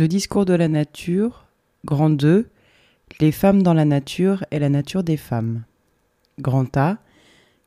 Le 0.00 0.08
discours 0.08 0.46
de 0.46 0.54
la 0.54 0.68
nature, 0.68 1.44
grand 1.84 2.08
2, 2.08 2.48
les 3.20 3.32
femmes 3.32 3.62
dans 3.62 3.74
la 3.74 3.84
nature 3.84 4.46
et 4.50 4.58
la 4.58 4.70
nature 4.70 5.04
des 5.04 5.18
femmes. 5.18 5.64
Grand 6.38 6.74
A, 6.78 6.96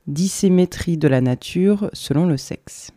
dissymétrie 0.07 0.97
de 0.97 1.07
la 1.07 1.21
nature 1.21 1.91
selon 1.93 2.25
le 2.25 2.37
sexe. 2.37 2.89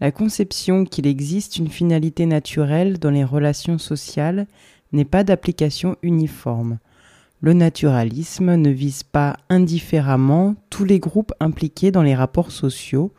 La 0.00 0.10
conception 0.10 0.86
qu'il 0.86 1.06
existe 1.06 1.58
une 1.58 1.68
finalité 1.68 2.24
naturelle 2.24 2.98
dans 2.98 3.10
les 3.10 3.22
relations 3.22 3.76
sociales 3.76 4.46
n'est 4.92 5.04
pas 5.04 5.22
d'application 5.22 5.96
uniforme. 6.00 6.78
Le 7.42 7.52
naturalisme 7.52 8.54
ne 8.54 8.70
vise 8.70 9.02
pas 9.02 9.36
indifféremment 9.50 10.54
tous 10.70 10.84
les 10.84 11.00
groupes 11.00 11.34
impliqués 11.38 11.90
dans 11.90 12.02
les 12.02 12.14
rapports 12.14 12.50
sociaux, 12.50 13.12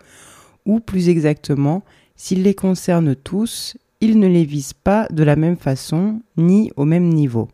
ou 0.66 0.80
plus 0.80 1.08
exactement, 1.08 1.84
s'il 2.16 2.42
les 2.42 2.56
concerne 2.56 3.16
tous, 3.16 3.78
il 4.02 4.20
ne 4.20 4.28
les 4.28 4.46
vise 4.46 4.74
pas 4.74 5.08
de 5.10 5.24
la 5.24 5.36
même 5.36 5.58
façon 5.58 6.22
ni 6.38 6.72
au 6.76 6.86
même 6.86 7.10
niveau. 7.10 7.50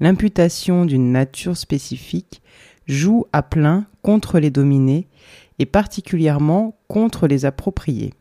L'imputation 0.00 0.84
d'une 0.84 1.12
nature 1.12 1.56
spécifique 1.56 2.42
joue 2.86 3.26
à 3.32 3.42
plein 3.42 3.86
contre 4.02 4.38
les 4.38 4.50
dominés 4.50 5.06
et 5.58 5.66
particulièrement 5.66 6.76
contre 6.88 7.26
les 7.26 7.44
appropriés. 7.44 8.14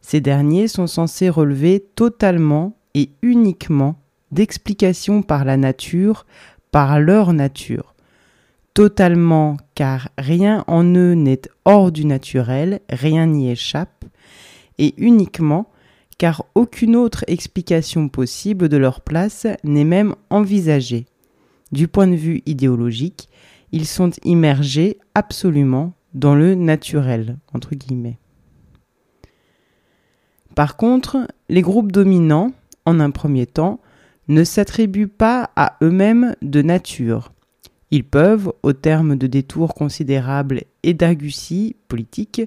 Ces 0.00 0.20
derniers 0.20 0.68
sont 0.68 0.86
censés 0.86 1.28
relever 1.28 1.84
totalement 1.94 2.76
et 2.94 3.10
uniquement 3.22 3.96
d'explications 4.32 5.22
par 5.22 5.44
la 5.44 5.56
nature, 5.56 6.26
par 6.70 6.98
leur 6.98 7.32
nature. 7.32 7.94
Totalement 8.72 9.56
car 9.74 10.08
rien 10.18 10.64
en 10.66 10.82
eux 10.82 11.14
n'est 11.14 11.42
hors 11.64 11.92
du 11.92 12.04
naturel, 12.06 12.80
rien 12.90 13.26
n'y 13.26 13.50
échappe, 13.50 14.04
et 14.78 14.94
uniquement 14.96 15.70
car 16.18 16.44
aucune 16.54 16.96
autre 16.96 17.24
explication 17.26 18.08
possible 18.08 18.68
de 18.68 18.76
leur 18.76 19.00
place 19.00 19.46
n'est 19.64 19.84
même 19.84 20.14
envisagée. 20.30 21.06
Du 21.72 21.88
point 21.88 22.06
de 22.06 22.14
vue 22.14 22.42
idéologique, 22.46 23.28
ils 23.72 23.86
sont 23.86 24.10
immergés 24.24 24.98
absolument 25.14 25.94
dans 26.14 26.34
le 26.34 26.54
naturel. 26.54 27.38
Par 30.54 30.76
contre, 30.76 31.26
les 31.48 31.62
groupes 31.62 31.90
dominants, 31.90 32.52
en 32.86 33.00
un 33.00 33.10
premier 33.10 33.46
temps, 33.46 33.80
ne 34.28 34.44
s'attribuent 34.44 35.08
pas 35.08 35.50
à 35.56 35.76
eux-mêmes 35.82 36.36
de 36.40 36.62
nature. 36.62 37.32
Ils 37.90 38.04
peuvent, 38.04 38.52
au 38.62 38.72
terme 38.72 39.16
de 39.16 39.26
détours 39.26 39.74
considérables 39.74 40.62
et 40.82 40.94
d'arguties 40.94 41.76
politiques, 41.88 42.42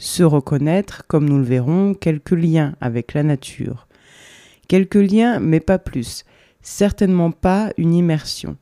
se 0.00 0.22
reconnaître, 0.22 1.04
comme 1.06 1.28
nous 1.28 1.36
le 1.36 1.44
verrons, 1.44 1.92
quelques 1.92 2.30
liens 2.30 2.74
avec 2.80 3.12
la 3.12 3.22
nature. 3.22 3.86
Quelques 4.66 4.94
liens, 4.94 5.40
mais 5.40 5.60
pas 5.60 5.78
plus, 5.78 6.24
certainement 6.62 7.30
pas 7.30 7.70
une 7.76 7.92
immersion. 7.92 8.56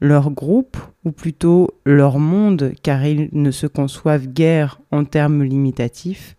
Leur 0.00 0.30
groupe, 0.30 0.78
ou 1.04 1.12
plutôt 1.12 1.68
leur 1.84 2.18
monde, 2.18 2.72
car 2.82 3.04
ils 3.04 3.28
ne 3.32 3.50
se 3.50 3.66
conçoivent 3.66 4.26
guère 4.26 4.80
en 4.90 5.04
termes 5.04 5.44
limitatifs, 5.44 6.36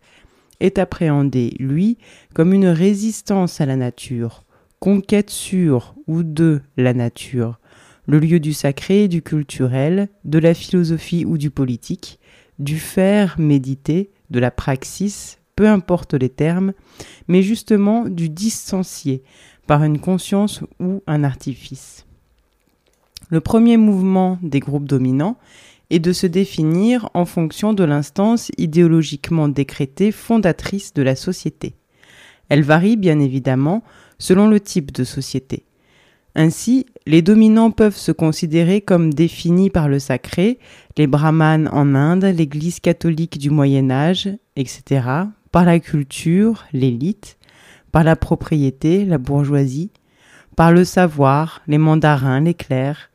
est 0.60 0.80
appréhendé, 0.80 1.54
lui, 1.60 2.00
comme 2.34 2.52
une 2.52 2.68
résistance 2.68 3.62
à 3.62 3.68
la 3.68 3.76
nature, 3.76 4.44
conquête 4.80 5.30
sur 5.30 5.94
ou 6.08 6.24
de 6.24 6.62
la 6.78 6.96
nature, 6.96 7.60
le 8.08 8.18
lieu 8.18 8.40
du 8.40 8.54
sacré, 8.54 9.08
du 9.08 9.22
culturel, 9.22 10.10
de 10.26 10.40
la 10.40 10.56
philosophie 10.56 11.26
ou 11.26 11.38
du 11.38 11.52
politique, 11.52 12.20
du 12.58 12.80
faire 12.80 13.36
méditer, 13.40 14.10
de 14.32 14.40
la 14.40 14.50
praxis, 14.50 15.38
peu 15.56 15.68
importe 15.68 16.16
les 16.16 16.30
termes, 16.30 16.74
mais 17.28 17.44
justement 17.44 18.06
du 18.06 18.30
distancier 18.30 19.22
par 19.68 19.84
une 19.84 20.00
conscience 20.00 20.62
ou 20.80 21.04
un 21.06 21.24
artifice. 21.24 22.06
Le 23.30 23.42
premier 23.42 23.78
mouvement 23.78 24.40
des 24.42 24.60
groupes 24.60 24.88
dominants 24.88 25.38
et 25.90 26.00
de 26.00 26.14
se 26.14 26.26
définir 26.26 27.10
en 27.14 27.26
fonction 27.26 27.74
de 27.74 27.84
l'instance 27.84 28.52
idéologiquement 28.58 29.48
décrétée 29.48 30.12
fondatrice 30.12 30.94
de 30.94 31.04
la 31.04 31.16
société. 31.16 31.76
Elle 32.50 32.64
varie 32.64 32.98
bien 32.98 33.20
évidemment 33.20 33.84
selon 34.18 34.48
le 34.48 34.60
type 34.60 34.92
de 34.92 35.04
société. 35.04 35.66
Ainsi, 36.36 36.86
les 37.06 37.22
dominants 37.22 37.72
peuvent 37.72 37.98
se 37.98 38.12
considérer 38.12 38.82
comme 38.82 39.14
définis 39.14 39.70
par 39.70 39.90
le 39.90 40.00
sacré, 40.00 40.60
les 40.98 41.08
brahmanes 41.08 41.70
en 41.74 41.94
Inde, 41.94 42.24
l'Église 42.24 42.80
catholique 42.80 43.38
du 43.38 43.50
Moyen 43.50 43.92
Âge, 43.92 44.30
etc., 44.56 45.08
par 45.52 45.66
la 45.66 45.80
culture, 45.80 46.66
l'élite, 46.72 47.38
par 47.92 48.06
la 48.06 48.16
propriété, 48.16 49.04
la 49.04 49.18
bourgeoisie, 49.18 49.92
par 50.56 50.72
le 50.72 50.86
savoir, 50.86 51.62
les 51.68 51.78
mandarins, 51.78 52.40
les 52.40 52.54
clercs, 52.54 53.10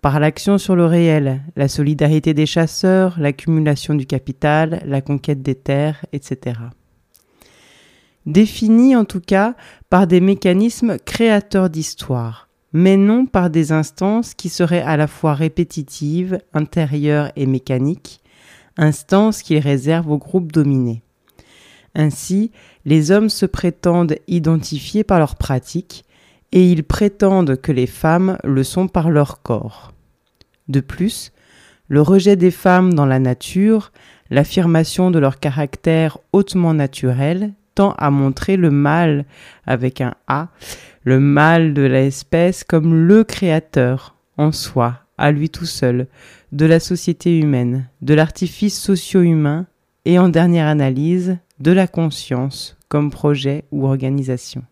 par 0.00 0.18
l'action 0.20 0.58
sur 0.58 0.76
le 0.76 0.84
réel, 0.84 1.42
la 1.56 1.68
solidarité 1.68 2.34
des 2.34 2.46
chasseurs, 2.46 3.18
l'accumulation 3.18 3.94
du 3.94 4.06
capital, 4.06 4.82
la 4.84 5.00
conquête 5.00 5.42
des 5.42 5.54
terres, 5.54 6.04
etc. 6.12 6.58
Définis 8.26 8.94
en 8.94 9.04
tout 9.04 9.20
cas 9.20 9.54
par 9.90 10.06
des 10.06 10.20
mécanismes 10.20 10.98
créateurs 10.98 11.70
d'histoire, 11.70 12.48
mais 12.72 12.96
non 12.96 13.26
par 13.26 13.50
des 13.50 13.72
instances 13.72 14.34
qui 14.34 14.48
seraient 14.48 14.82
à 14.82 14.96
la 14.96 15.06
fois 15.06 15.34
répétitives, 15.34 16.40
intérieures 16.54 17.30
et 17.36 17.46
mécaniques, 17.46 18.20
instances 18.76 19.42
qu'ils 19.42 19.58
réservent 19.58 20.10
aux 20.10 20.18
groupes 20.18 20.52
dominés. 20.52 21.02
Ainsi, 21.94 22.50
les 22.84 23.10
hommes 23.10 23.28
se 23.28 23.46
prétendent 23.46 24.16
identifiés 24.26 25.04
par 25.04 25.18
leurs 25.18 25.36
pratiques, 25.36 26.04
et 26.52 26.70
ils 26.70 26.84
prétendent 26.84 27.56
que 27.56 27.72
les 27.72 27.86
femmes 27.86 28.38
le 28.44 28.62
sont 28.62 28.88
par 28.88 29.10
leur 29.10 29.42
corps. 29.42 29.92
De 30.68 30.80
plus, 30.80 31.32
le 31.88 32.00
rejet 32.00 32.36
des 32.36 32.50
femmes 32.50 32.94
dans 32.94 33.06
la 33.06 33.18
nature, 33.18 33.92
l'affirmation 34.30 35.10
de 35.10 35.18
leur 35.18 35.38
caractère 35.38 36.18
hautement 36.32 36.74
naturel, 36.74 37.52
tend 37.74 37.92
à 37.92 38.10
montrer 38.10 38.56
le 38.56 38.70
mal 38.70 39.24
avec 39.66 40.00
un 40.00 40.14
A, 40.26 40.48
le 41.04 41.18
mal 41.18 41.74
de 41.74 41.82
l'espèce 41.82 42.64
comme 42.64 42.94
le 42.94 43.24
créateur 43.24 44.16
en 44.36 44.52
soi, 44.52 45.00
à 45.18 45.32
lui 45.32 45.50
tout 45.50 45.66
seul, 45.66 46.06
de 46.52 46.66
la 46.66 46.80
société 46.80 47.38
humaine, 47.38 47.88
de 48.02 48.14
l'artifice 48.14 48.80
socio-humain 48.80 49.66
et 50.04 50.18
en 50.18 50.28
dernière 50.28 50.66
analyse, 50.66 51.38
de 51.58 51.72
la 51.72 51.86
conscience 51.86 52.76
comme 52.88 53.10
projet 53.10 53.64
ou 53.70 53.86
organisation. 53.86 54.64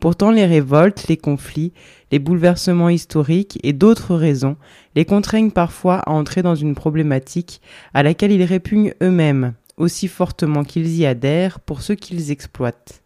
Pourtant, 0.00 0.30
les 0.30 0.46
révoltes, 0.46 1.08
les 1.08 1.16
conflits, 1.16 1.72
les 2.10 2.18
bouleversements 2.18 2.88
historiques 2.88 3.58
et 3.62 3.72
d'autres 3.72 4.14
raisons 4.14 4.56
les 4.94 5.04
contraignent 5.04 5.50
parfois 5.50 5.98
à 5.98 6.10
entrer 6.10 6.42
dans 6.42 6.54
une 6.54 6.74
problématique 6.74 7.60
à 7.94 8.02
laquelle 8.02 8.32
ils 8.32 8.44
répugnent 8.44 8.94
eux-mêmes, 9.02 9.54
aussi 9.76 10.08
fortement 10.08 10.64
qu'ils 10.64 10.96
y 10.96 11.04
adhèrent 11.04 11.60
pour 11.60 11.82
ceux 11.82 11.96
qu'ils 11.96 12.30
exploitent. 12.30 12.99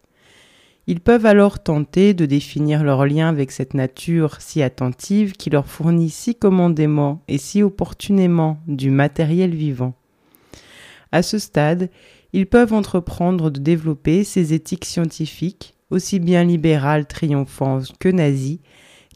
Ils 0.87 1.01
peuvent 1.01 1.25
alors 1.25 1.63
tenter 1.63 2.13
de 2.13 2.27
définir 2.27 2.85
leur 2.85 3.07
lien 3.07 3.29
avec 3.29 3.51
cette 3.51 3.73
nature 3.73 4.37
si 4.41 4.63
attentive 4.63 5.33
qui 5.33 5.49
leur 5.49 5.67
fournit 5.67 6.11
si 6.11 6.35
commandément 6.35 7.23
et 7.27 7.39
si 7.39 7.63
opportunément 7.63 8.59
du 8.67 8.91
matériel 8.91 9.55
vivant. 9.55 9.95
À 11.11 11.23
ce 11.23 11.39
stade, 11.39 11.91
ils 12.33 12.47
peuvent 12.47 12.73
entreprendre 12.75 13.51
de 13.51 13.61
développer 13.61 14.25
ces 14.25 14.53
éthiques 14.53 14.85
scientifiques 14.85 15.75
aussi 15.91 16.19
bien 16.19 16.45
libéral 16.45 17.07
triomphant 17.07 17.81
que 17.99 18.09
nazi, 18.09 18.61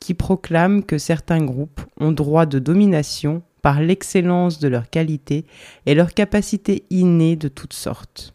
qui 0.01 0.15
proclament 0.15 0.85
que 0.85 0.97
certains 0.97 1.45
groupes 1.45 1.81
ont 1.99 2.13
droit 2.13 2.47
de 2.47 2.59
domination 2.59 3.43
par 3.63 3.81
l'excellence 3.81 4.61
de 4.61 4.69
leur 4.69 4.89
qualité 4.89 5.45
et 5.87 5.95
leur 5.95 6.15
capacité 6.15 6.85
innée 6.91 7.37
de 7.37 7.49
toutes 7.49 7.73
sortes. 7.73 8.35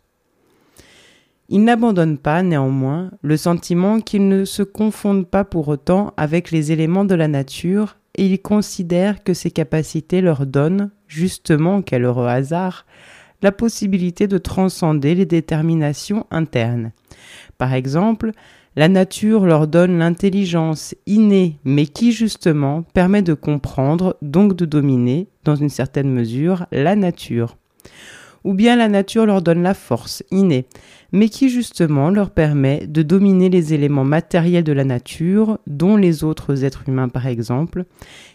Ils 1.54 1.64
n'abandonnent 1.64 2.18
pas, 2.18 2.44
néanmoins, 2.44 3.12
le 3.22 3.38
sentiment 3.38 4.02
qu'ils 4.02 4.28
ne 4.28 4.44
se 4.44 4.64
confondent 4.64 5.28
pas 5.28 5.46
pour 5.46 5.70
autant 5.70 6.14
avec 6.18 6.52
les 6.52 6.74
éléments 6.74 7.06
de 7.06 7.16
la 7.16 7.30
nature 7.30 7.96
et 8.16 8.26
ils 8.26 8.42
considèrent 8.42 9.24
que 9.24 9.34
ces 9.34 9.52
capacités 9.52 10.20
leur 10.20 10.46
donnent, 10.46 10.92
justement, 11.08 11.82
quel 11.82 12.04
heureux 12.04 12.28
hasard, 12.28 12.86
la 13.42 13.52
possibilité 13.52 14.28
de 14.28 14.38
transcender 14.38 15.16
les 15.16 15.26
déterminations 15.26 16.26
internes 16.32 16.92
par 17.58 17.74
exemple, 17.74 18.32
la 18.76 18.90
nature 18.90 19.46
leur 19.46 19.68
donne 19.68 20.00
l'intelligence 20.00 20.96
innée, 21.06 21.60
mais 21.64 21.86
qui 21.86 22.12
justement 22.12 22.84
permet 22.94 23.22
de 23.22 23.34
comprendre, 23.34 24.18
donc 24.22 24.56
de 24.56 24.66
dominer, 24.66 25.28
dans 25.44 25.56
une 25.56 25.70
certaine 25.70 26.12
mesure, 26.12 26.66
la 26.72 26.96
nature. 26.96 27.58
Ou 28.44 28.54
bien 28.54 28.76
la 28.76 28.90
nature 28.90 29.26
leur 29.26 29.42
donne 29.42 29.64
la 29.64 29.74
force 29.74 30.24
innée, 30.32 30.66
mais 31.14 31.30
qui 31.30 31.50
justement 31.50 32.10
leur 32.10 32.32
permet 32.32 32.88
de 32.88 33.02
dominer 33.02 33.50
les 33.50 33.74
éléments 33.74 34.04
matériels 34.04 34.64
de 34.64 34.74
la 34.74 34.84
nature, 34.84 35.60
dont 35.68 35.96
les 35.96 36.24
autres 36.24 36.66
êtres 36.66 36.84
humains 36.88 37.08
par 37.08 37.28
exemple, 37.28 37.86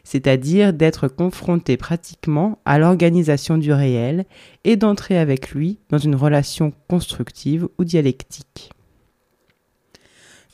c'est-à-dire 0.05 0.73
d'être 0.73 1.09
confrontés 1.09 1.77
pratiquement 1.77 2.59
à 2.65 2.79
l'organisation 2.79 3.59
du 3.59 3.73
réel 3.73 4.25
et 4.65 4.77
d'entrer 4.77 5.19
avec 5.19 5.51
lui 5.51 5.79
dans 5.91 5.99
une 5.99 6.15
relation 6.15 6.73
constructive 6.89 7.69
ou 7.79 7.85
dialectique. 7.85 8.71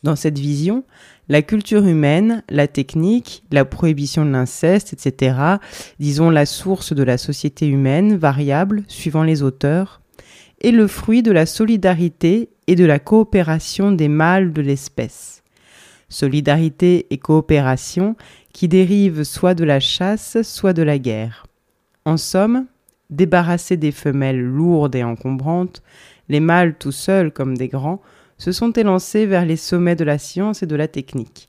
Dans 0.03 0.17
cette 0.17 0.39
vision, 0.39 0.85
la 1.29 1.43
culture 1.43 1.87
humaine, 1.87 2.43
la 2.50 2.69
technique, 2.69 3.44
la 3.50 3.65
prohibition 3.65 4.25
de 4.25 4.31
l'inceste, 4.31 4.93
etc., 4.93 5.37
disons 5.99 6.31
la 6.31 6.47
source 6.47 6.93
de 6.93 7.03
la 7.03 7.19
société 7.19 7.67
humaine, 7.67 8.17
variable 8.17 8.85
suivant 8.88 9.23
les 9.23 9.43
auteurs, 9.43 10.00
est 10.62 10.71
le 10.71 10.87
fruit 10.87 11.23
de 11.23 11.32
la 11.32 11.47
solidarité 11.47 12.50
et 12.67 12.75
de 12.75 12.85
la 12.85 12.99
coopération 12.99 13.93
des 13.93 14.09
mâles 14.09 14.53
de 14.53 14.62
l'espèce. 14.62 15.43
Solidarité 16.09 17.06
et 17.11 17.19
coopération 17.19 18.17
qui 18.53 18.69
dérivent 18.69 19.25
soit 19.25 19.55
de 19.55 19.65
la 19.65 19.81
chasse, 19.81 20.43
soit 20.43 20.73
de 20.73 20.82
la 20.82 20.99
guerre. 20.99 21.47
En 22.05 22.17
somme, 22.17 22.67
débarrassés 23.11 23.76
des 23.76 23.93
femelles 23.93 24.41
lourdes 24.41 24.94
et 24.94 25.05
encombrantes, 25.05 25.82
les 26.29 26.41
mâles 26.41 26.76
tout 26.79 26.93
seuls 26.93 27.32
comme 27.32 27.56
des 27.56 27.69
grands 27.69 28.00
se 28.39 28.53
sont 28.53 28.73
élancés 28.73 29.27
vers 29.27 29.45
les 29.45 29.57
sommets 29.57 29.97
de 29.97 30.05
la 30.05 30.19
science 30.19 30.63
et 30.63 30.67
de 30.67 30.77
la 30.77 30.89
technique. 30.89 31.47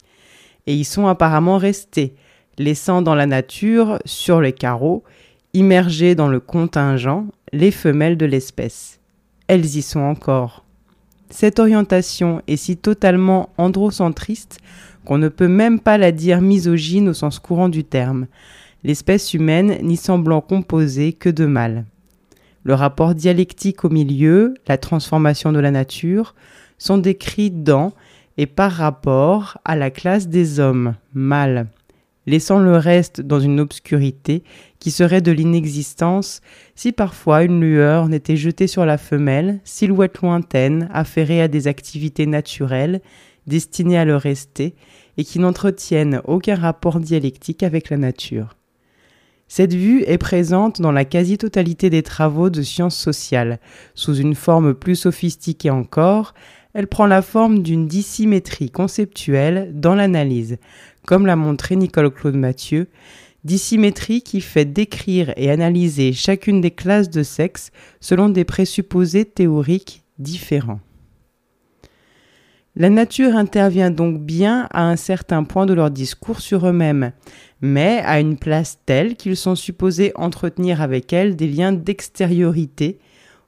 Et 0.68 0.76
y 0.76 0.84
sont 0.84 1.08
apparemment 1.08 1.58
restés, 1.58 2.16
laissant 2.58 3.02
dans 3.02 3.16
la 3.16 3.26
nature, 3.26 4.00
sur 4.06 4.42
les 4.42 4.54
carreaux, 4.54 5.04
immergées 5.54 6.16
dans 6.16 6.28
le 6.28 6.40
contingent, 6.40 7.28
les 7.54 7.72
femelles 7.72 8.18
de 8.18 8.26
l'espèce. 8.26 9.00
Elles 9.48 9.66
y 9.66 9.82
sont 9.82 10.02
encore. 10.02 10.66
Cette 11.30 11.60
orientation 11.60 12.42
est 12.48 12.58
si 12.58 12.78
totalement 12.78 13.50
androcentriste 13.58 14.60
qu'on 15.06 15.18
ne 15.18 15.30
peut 15.30 15.48
même 15.48 15.80
pas 15.80 15.98
la 15.98 16.12
dire 16.12 16.42
misogyne 16.42 17.10
au 17.10 17.14
sens 17.14 17.40
courant 17.40 17.70
du 17.70 17.84
terme, 17.84 18.28
l'espèce 18.84 19.34
humaine 19.34 19.78
n'y 19.82 19.98
semblant 19.98 20.42
composée 20.42 21.14
que 21.14 21.30
de 21.30 21.46
mâles. 21.46 21.86
Le 22.64 22.74
rapport 22.74 23.14
dialectique 23.14 23.86
au 23.86 23.90
milieu, 23.90 24.56
la 24.68 24.78
transformation 24.78 25.52
de 25.52 25.60
la 25.60 25.72
nature, 25.72 26.36
sont 26.78 26.98
décrits 26.98 27.52
dans 27.52 27.94
et 28.38 28.48
par 28.48 28.72
rapport 28.72 29.58
à 29.64 29.76
la 29.76 29.90
classe 29.90 30.28
des 30.28 30.60
hommes, 30.60 30.96
mâles, 31.14 31.68
laissant 32.26 32.60
le 32.60 32.76
reste 32.78 33.22
dans 33.22 33.40
une 33.40 33.60
obscurité 33.60 34.44
qui 34.80 34.92
serait 34.92 35.22
de 35.22 35.32
l'inexistence 35.32 36.42
si 36.76 36.92
parfois 36.92 37.44
une 37.44 37.62
lueur 37.62 38.10
n'était 38.10 38.36
jetée 38.36 38.68
sur 38.68 38.86
la 38.86 38.98
femelle, 38.98 39.60
silhouette 39.64 40.22
lointaine, 40.22 40.90
affairée 40.94 41.42
à 41.42 41.48
des 41.48 41.68
activités 41.68 42.26
naturelles, 42.26 43.02
destinées 43.48 43.98
à 43.98 44.06
le 44.06 44.16
rester, 44.16 44.76
et 45.18 45.24
qui 45.24 45.40
n'entretiennent 45.40 46.22
aucun 46.26 46.56
rapport 46.56 47.00
dialectique 47.00 47.64
avec 47.64 47.90
la 47.90 47.98
nature. 47.98 48.56
Cette 49.48 49.74
vue 49.74 50.04
est 50.08 50.18
présente 50.18 50.82
dans 50.82 50.92
la 50.92 51.06
quasi-totalité 51.06 51.90
des 51.92 52.02
travaux 52.02 52.50
de 52.50 52.64
sciences 52.64 52.98
sociales. 52.98 53.60
Sous 53.94 54.16
une 54.16 54.34
forme 54.34 54.74
plus 54.74 54.96
sophistiquée 54.96 55.70
encore, 55.70 56.34
elle 56.76 56.88
prend 56.88 57.08
la 57.08 57.22
forme 57.22 57.64
d'une 57.64 57.88
dissymétrie 57.88 58.70
conceptuelle 58.70 59.72
dans 59.74 59.96
l'analyse, 59.96 60.58
comme 61.08 61.26
l'a 61.26 61.38
montré 61.38 61.78
Nicole 61.78 62.12
Claude 62.12 62.36
Mathieu, 62.36 62.90
dissymétrie 63.46 64.22
qui 64.22 64.42
fait 64.42 64.66
décrire 64.66 65.34
et 65.38 65.50
analyser 65.50 66.12
chacune 66.12 66.60
des 66.60 66.72
classes 66.72 67.10
de 67.10 67.24
sexe 67.24 67.72
selon 68.02 68.28
des 68.28 68.44
présupposés 68.44 69.24
théoriques 69.24 70.04
différents. 70.20 70.82
La 72.76 72.90
nature 72.90 73.38
intervient 73.38 73.90
donc 73.90 74.20
bien 74.20 74.68
à 74.72 74.84
un 74.84 74.98
certain 74.98 75.46
point 75.46 75.66
de 75.66 75.74
leur 75.74 75.92
discours 75.92 76.42
sur 76.42 76.68
eux-mêmes, 76.68 77.14
mais 77.62 78.02
à 78.04 78.20
une 78.20 78.38
place 78.38 78.80
telle 78.86 79.16
qu'ils 79.16 79.38
sont 79.38 79.56
supposés 79.56 80.12
entretenir 80.16 80.82
avec 80.82 81.14
elle 81.14 81.38
des 81.38 81.48
liens 81.48 81.72
d'extériorité 81.72 83.00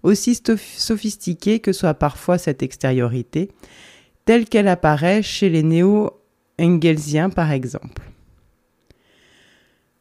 aussi 0.07 0.42
sophistiquée 0.77 1.59
que 1.59 1.74
soit 1.74 1.94
parfois 1.94 2.38
cette 2.38 2.63
extériorité, 2.63 3.50
telle 4.24 4.45
qu'elle 4.45 4.69
apparaît 4.69 5.21
chez 5.21 5.50
les 5.50 5.63
néo-engelsiens 5.63 7.30
par 7.30 7.51
exemple. 7.51 8.01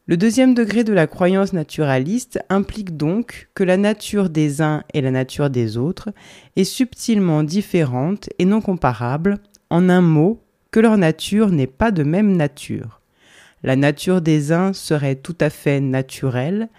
Le 0.05 0.15
deuxième 0.15 0.53
degré 0.53 0.85
de 0.85 0.93
la 0.93 1.07
croyance 1.07 1.51
naturaliste 1.51 2.39
implique 2.47 2.95
donc 2.95 3.49
que 3.53 3.65
la 3.65 3.75
nature 3.75 4.29
des 4.29 4.61
uns 4.61 4.83
et 4.93 5.01
la 5.01 5.11
nature 5.11 5.49
des 5.49 5.75
autres 5.75 6.09
est 6.55 6.63
subtilement 6.63 7.43
différente 7.43 8.29
et 8.39 8.45
non 8.45 8.61
comparable, 8.61 9.39
en 9.69 9.89
un 9.89 9.99
mot, 9.99 10.41
que 10.71 10.79
leur 10.79 10.97
nature 10.97 11.49
n'est 11.49 11.67
pas 11.67 11.91
de 11.91 12.03
même 12.03 12.37
nature. 12.37 13.01
La 13.63 13.75
nature 13.75 14.21
des 14.21 14.53
uns 14.53 14.71
serait 14.71 15.15
tout 15.15 15.35
à 15.41 15.49
fait 15.49 15.81
naturelle, 15.81 16.69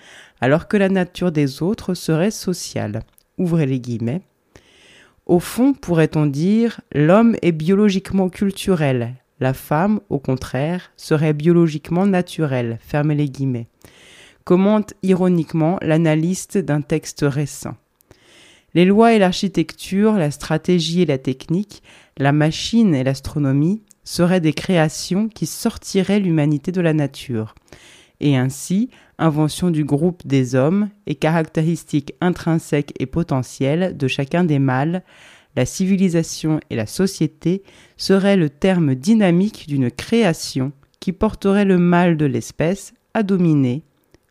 alors 0.41 0.67
que 0.67 0.79
la 0.79 0.89
nature 0.89 1.31
des 1.31 1.63
autres 1.63 1.93
serait 1.93 2.31
sociale 2.31 3.03
ouvrez 3.39 3.67
les 3.67 3.81
guillemets. 3.81 4.21
Au 5.27 5.41
fond, 5.41 5.73
pourrait-on 5.73 6.27
dire, 6.27 6.81
l'homme 6.93 7.37
est 7.43 7.53
biologiquement 7.53 8.29
culturel, 8.29 9.15
la 9.41 9.55
femme, 9.55 10.01
au 10.11 10.19
contraire, 10.19 10.91
serait 10.97 11.33
biologiquement 11.33 12.07
naturelle, 12.07 12.79
fermez 12.81 13.15
les 13.15 13.29
guillemets. 13.29 13.69
Commente 14.45 14.95
ironiquement 15.03 15.79
l'analyste 15.81 16.59
d'un 16.59 16.81
texte 16.81 17.25
récent. 17.29 17.77
Les 18.75 18.85
lois 18.85 19.13
et 19.13 19.19
l'architecture, 19.19 20.15
la 20.15 20.31
stratégie 20.31 21.03
et 21.03 21.07
la 21.07 21.19
technique, 21.19 21.83
la 22.17 22.33
machine 22.33 22.95
et 22.95 23.05
l'astronomie 23.05 23.83
seraient 24.05 24.41
des 24.41 24.53
créations 24.53 25.29
qui 25.29 25.47
sortiraient 25.47 26.21
l'humanité 26.21 26.73
de 26.73 26.81
la 26.81 26.95
nature 26.95 27.55
et 28.21 28.37
ainsi, 28.37 28.91
invention 29.19 29.71
du 29.71 29.85
groupe 29.85 30.27
des 30.27 30.55
hommes 30.55 30.89
et 31.07 31.15
caractéristiques 31.15 32.15
intrinsèques 32.21 32.95
et 32.99 33.07
potentielles 33.07 33.97
de 33.97 34.09
chacun 34.09 34.45
des 34.45 34.59
mâles, 34.59 35.03
la 35.57 35.67
civilisation 35.67 36.61
et 36.71 36.77
la 36.77 36.87
société 36.87 37.63
seraient 37.97 38.37
le 38.37 38.51
terme 38.51 38.95
dynamique 38.95 39.67
d'une 39.69 39.91
création 39.91 40.73
qui 41.01 41.13
porterait 41.13 41.65
le 41.65 41.79
mâle 41.79 42.17
de 42.17 42.27
l'espèce 42.27 42.93
à 43.15 43.23
dominer, 43.23 43.83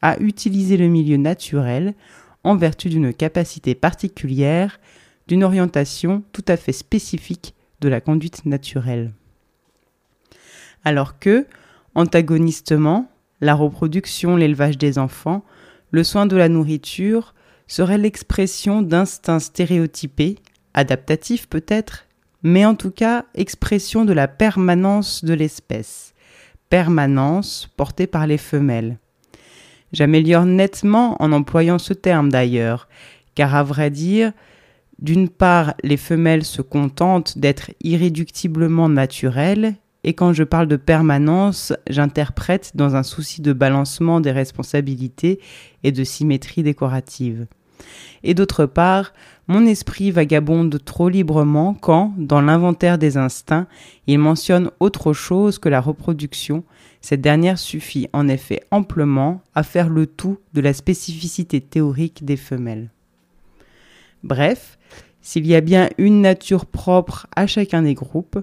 à 0.02 0.20
utiliser 0.20 0.78
le 0.78 0.88
milieu 0.88 1.18
naturel 1.18 1.94
en 2.44 2.56
vertu 2.56 2.90
d'une 2.90 3.14
capacité 3.14 3.76
particulière, 3.76 4.80
d'une 5.28 5.44
orientation 5.44 6.24
tout 6.32 6.46
à 6.48 6.56
fait 6.56 6.72
spécifique 6.72 7.56
de 7.82 7.90
la 7.90 8.00
conduite 8.00 8.46
naturelle. 8.46 9.12
Alors 10.86 11.20
que, 11.20 11.46
antagonistement, 11.96 13.10
la 13.42 13.54
reproduction, 13.54 14.36
l'élevage 14.36 14.78
des 14.78 14.98
enfants, 14.98 15.44
le 15.92 16.04
soin 16.04 16.26
de 16.26 16.36
la 16.36 16.50
nourriture 16.50 17.34
serait 17.68 17.98
l'expression 17.98 18.82
d'instincts 18.82 19.40
stéréotypés, 19.40 20.36
adaptatifs 20.74 21.48
peut-être, 21.48 22.06
mais 22.44 22.66
en 22.66 22.76
tout 22.76 22.92
cas 22.92 23.26
expression 23.36 24.06
de 24.06 24.14
la 24.14 24.28
permanence 24.28 25.24
de 25.24 25.34
l'espèce, 25.34 26.14
permanence 26.70 27.70
portée 27.78 28.08
par 28.08 28.28
les 28.28 28.38
femelles. 28.38 28.98
J'améliore 29.94 30.46
nettement 30.46 31.22
en 31.22 31.32
employant 31.32 31.80
ce 31.80 31.94
terme 31.94 32.30
d'ailleurs, 32.30 32.88
car 33.36 33.56
à 33.56 33.64
vrai 33.64 33.90
dire, 33.90 34.34
d'une 35.00 35.30
part, 35.30 35.76
les 35.84 35.98
femelles 35.98 36.44
se 36.44 36.62
contentent 36.62 37.38
d'être 37.38 37.72
irréductiblement 37.82 38.90
naturelles 38.90 39.76
et 40.08 40.14
quand 40.14 40.32
je 40.32 40.46
parle 40.46 40.68
de 40.68 40.78
permanence, 40.78 41.74
j'interprète 41.90 42.72
dans 42.76 42.96
un 42.96 43.04
souci 43.04 43.42
de 43.42 43.52
balancement 43.52 44.22
des 44.22 44.32
responsabilités 44.32 45.42
et 45.84 45.92
de 45.92 46.06
symétrie 46.06 46.64
décorative. 46.64 47.46
Et 48.24 48.34
d'autre 48.34 48.66
part, 48.66 49.12
mon 49.50 49.66
esprit 49.66 50.12
vagabonde 50.12 50.80
trop 50.86 51.10
librement 51.10 51.74
quand, 51.74 52.14
dans 52.18 52.40
l'inventaire 52.40 52.98
des 52.98 53.18
instincts, 53.18 53.68
il 54.08 54.18
mentionne 54.20 54.72
autre 54.80 55.12
chose 55.12 55.60
que 55.60 55.68
la 55.68 55.82
reproduction, 55.82 56.64
cette 57.02 57.20
dernière 57.20 57.60
suffit 57.60 58.08
en 58.14 58.30
effet 58.30 58.62
amplement 58.72 59.42
à 59.56 59.64
faire 59.64 59.90
le 59.90 60.08
tout 60.08 60.38
de 60.54 60.62
la 60.62 60.72
spécificité 60.72 61.60
théorique 61.60 62.24
des 62.24 62.38
femelles. 62.38 62.92
Bref, 64.24 64.78
s'il 65.22 65.46
y 65.46 65.54
a 65.54 65.60
bien 65.60 65.90
une 65.98 66.22
nature 66.22 66.66
propre 66.66 67.28
à 67.36 67.46
chacun 67.46 67.82
des 67.82 67.94
groupes, 67.94 68.40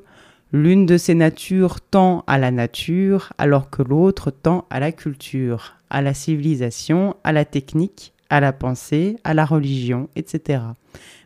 L'une 0.56 0.86
de 0.86 0.98
ces 0.98 1.16
natures 1.16 1.80
tend 1.80 2.22
à 2.28 2.38
la 2.38 2.52
nature, 2.52 3.32
alors 3.38 3.70
que 3.70 3.82
l'autre 3.82 4.30
tend 4.30 4.66
à 4.70 4.78
la 4.78 4.92
culture, 4.92 5.74
à 5.90 6.00
la 6.00 6.14
civilisation, 6.14 7.16
à 7.24 7.32
la 7.32 7.44
technique, 7.44 8.12
à 8.30 8.38
la 8.38 8.52
pensée, 8.52 9.16
à 9.24 9.34
la 9.34 9.44
religion, 9.46 10.08
etc. 10.14 10.62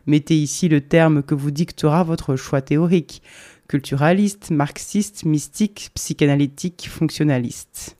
Mettez 0.07 0.35
ici 0.35 0.67
le 0.67 0.81
terme 0.81 1.21
que 1.21 1.35
vous 1.35 1.51
dictera 1.51 2.03
votre 2.03 2.37
choix 2.37 2.63
théorique, 2.63 3.21
culturaliste, 3.67 4.49
marxiste, 4.49 5.25
mystique, 5.25 5.91
psychanalytique, 5.93 6.89
fonctionnaliste. 6.89 7.97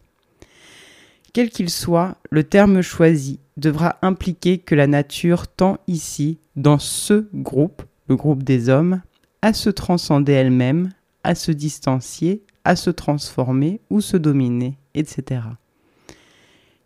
Quel 1.32 1.52
qu'il 1.52 1.70
soit, 1.70 2.18
le 2.32 2.44
terme 2.44 2.82
choisi 2.82 3.40
devra 3.56 4.00
impliquer 4.02 4.58
que 4.58 4.74
la 4.74 4.88
nature 4.88 5.48
tend 5.48 5.78
ici, 5.86 6.40
dans 6.56 6.80
ce 6.80 7.28
groupe, 7.36 7.84
le 8.08 8.16
groupe 8.16 8.42
des 8.42 8.68
hommes, 8.68 9.04
à 9.44 9.54
se 9.54 9.70
transcender 9.70 10.34
elle-même, 10.34 10.90
à 11.24 11.36
se 11.36 11.52
distancier, 11.52 12.44
à 12.64 12.76
se 12.76 12.90
transformer 12.90 13.82
ou 13.90 14.02
se 14.02 14.18
dominer, 14.18 14.78
etc. 14.94 15.42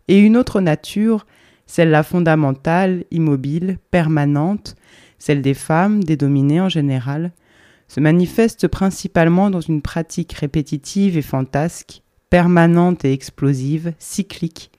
Et 0.08 0.18
une 0.18 0.36
autre 0.36 0.60
nature, 0.60 1.26
celle-là 1.66 2.02
fondamentale, 2.02 3.04
immobile, 3.10 3.78
permanente, 3.90 4.76
celle 5.18 5.42
des 5.42 5.54
femmes, 5.54 6.04
des 6.04 6.16
dominées 6.16 6.60
en 6.60 6.68
général, 6.68 7.32
se 7.88 8.00
manifeste 8.00 8.68
principalement 8.68 9.50
dans 9.50 9.60
une 9.60 9.82
pratique 9.82 10.32
répétitive 10.32 11.16
et 11.16 11.22
fantasque, 11.22 12.02
permanente 12.30 13.04
et 13.04 13.12
explosive, 13.12 13.94
cyclique, 13.98 14.70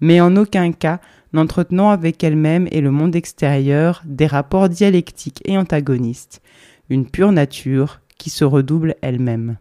mais 0.00 0.20
en 0.20 0.36
aucun 0.36 0.72
cas 0.72 1.00
n'entretenant 1.32 1.90
avec 1.90 2.22
elle-même 2.24 2.68
et 2.70 2.80
le 2.80 2.90
monde 2.90 3.16
extérieur 3.16 4.02
des 4.04 4.26
rapports 4.26 4.68
dialectiques 4.68 5.40
et 5.44 5.56
antagonistes, 5.56 6.42
une 6.90 7.08
pure 7.08 7.32
nature 7.32 8.00
qui 8.22 8.30
se 8.30 8.44
redouble 8.44 8.94
elle-même. 9.02 9.56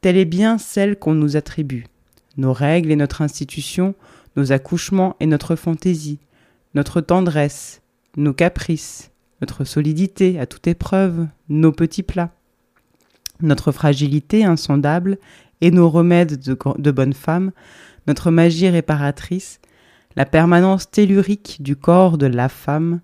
Telle 0.00 0.16
est 0.16 0.24
bien 0.24 0.56
celle 0.56 0.98
qu'on 0.98 1.12
nous 1.12 1.36
attribue, 1.36 1.84
nos 2.38 2.54
règles 2.54 2.90
et 2.90 2.96
notre 2.96 3.20
institution, 3.20 3.94
nos 4.36 4.52
accouchements 4.52 5.16
et 5.20 5.26
notre 5.26 5.54
fantaisie, 5.54 6.18
notre 6.72 7.02
tendresse, 7.02 7.82
nos 8.16 8.32
caprices, 8.32 9.10
notre 9.42 9.64
solidité 9.64 10.40
à 10.40 10.46
toute 10.46 10.66
épreuve, 10.66 11.26
nos 11.50 11.72
petits 11.72 12.02
plats, 12.02 12.32
notre 13.42 13.70
fragilité 13.70 14.42
insondable 14.42 15.18
et 15.60 15.70
nos 15.70 15.90
remèdes 15.90 16.42
de, 16.42 16.56
de 16.78 16.90
bonne 16.90 17.12
femme, 17.12 17.52
notre 18.06 18.30
magie 18.30 18.70
réparatrice, 18.70 19.60
la 20.16 20.24
permanence 20.24 20.90
tellurique 20.90 21.58
du 21.60 21.76
corps 21.76 22.16
de 22.16 22.24
la 22.24 22.48
femme. 22.48 23.00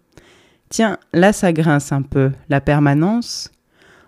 Tiens, 0.73 0.97
là 1.13 1.35
ça 1.35 1.53
grince 1.53 1.93
un 1.93 2.01
peu, 2.01 2.33
la 2.49 2.63
permanence. 2.63 3.51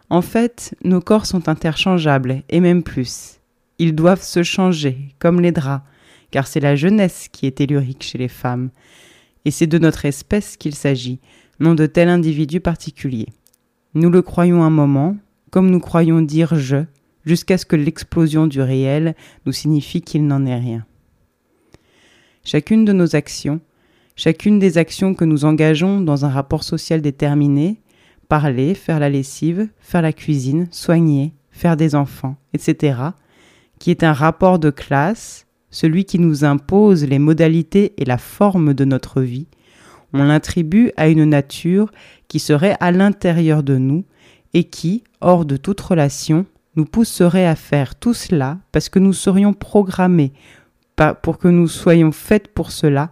En 0.08 0.22
fait, 0.22 0.74
nos 0.82 1.02
corps 1.02 1.26
sont 1.26 1.50
interchangeables, 1.50 2.42
et 2.48 2.60
même 2.60 2.82
plus. 2.82 3.38
Ils 3.78 3.94
doivent 3.94 4.22
se 4.22 4.42
changer, 4.42 5.14
comme 5.18 5.42
les 5.42 5.52
draps, 5.52 5.84
car 6.30 6.46
c'est 6.46 6.60
la 6.60 6.74
jeunesse 6.74 7.28
qui 7.30 7.44
est 7.44 7.58
tellurique 7.58 8.02
chez 8.02 8.16
les 8.16 8.28
femmes, 8.28 8.70
et 9.44 9.50
c'est 9.50 9.66
de 9.66 9.76
notre 9.76 10.06
espèce 10.06 10.56
qu'il 10.56 10.74
s'agit, 10.74 11.20
non 11.60 11.74
de 11.74 11.84
tel 11.84 12.08
individu 12.08 12.60
particulier. 12.60 13.26
Nous 13.92 14.08
le 14.08 14.22
croyons 14.22 14.62
un 14.62 14.70
moment, 14.70 15.18
comme 15.50 15.68
nous 15.68 15.80
croyons 15.80 16.22
dire 16.22 16.54
je, 16.54 16.86
jusqu'à 17.26 17.58
ce 17.58 17.66
que 17.66 17.76
l'explosion 17.76 18.46
du 18.46 18.62
réel 18.62 19.16
nous 19.44 19.52
signifie 19.52 20.00
qu'il 20.00 20.26
n'en 20.26 20.46
est 20.46 20.58
rien. 20.58 20.86
Chacune 22.42 22.86
de 22.86 22.94
nos 22.94 23.16
actions, 23.16 23.60
chacune 24.16 24.58
des 24.58 24.78
actions 24.78 25.14
que 25.14 25.24
nous 25.24 25.44
engageons 25.44 26.00
dans 26.00 26.24
un 26.24 26.28
rapport 26.28 26.64
social 26.64 27.00
déterminé, 27.00 27.80
parler, 28.28 28.74
faire 28.74 29.00
la 29.00 29.10
lessive, 29.10 29.68
faire 29.78 30.02
la 30.02 30.12
cuisine, 30.12 30.68
soigner, 30.70 31.34
faire 31.50 31.76
des 31.76 31.94
enfants, 31.94 32.36
etc., 32.52 32.98
qui 33.78 33.90
est 33.90 34.02
un 34.02 34.12
rapport 34.12 34.58
de 34.58 34.70
classe, 34.70 35.46
celui 35.70 36.04
qui 36.04 36.18
nous 36.18 36.44
impose 36.44 37.04
les 37.04 37.18
modalités 37.18 37.92
et 37.98 38.04
la 38.04 38.18
forme 38.18 38.74
de 38.74 38.84
notre 38.84 39.20
vie, 39.20 39.48
on 40.12 40.22
l'attribue 40.22 40.92
à 40.96 41.08
une 41.08 41.24
nature 41.24 41.90
qui 42.28 42.38
serait 42.38 42.76
à 42.78 42.92
l'intérieur 42.92 43.64
de 43.64 43.76
nous 43.76 44.04
et 44.54 44.64
qui, 44.64 45.02
hors 45.20 45.44
de 45.44 45.56
toute 45.56 45.80
relation, 45.80 46.46
nous 46.76 46.84
pousserait 46.84 47.46
à 47.46 47.56
faire 47.56 47.96
tout 47.96 48.14
cela 48.14 48.58
parce 48.70 48.88
que 48.88 49.00
nous 49.00 49.12
serions 49.12 49.52
programmés 49.52 50.32
pas 50.94 51.14
pour 51.14 51.38
que 51.38 51.48
nous 51.48 51.66
soyons 51.66 52.12
faites 52.12 52.48
pour 52.48 52.70
cela, 52.70 53.10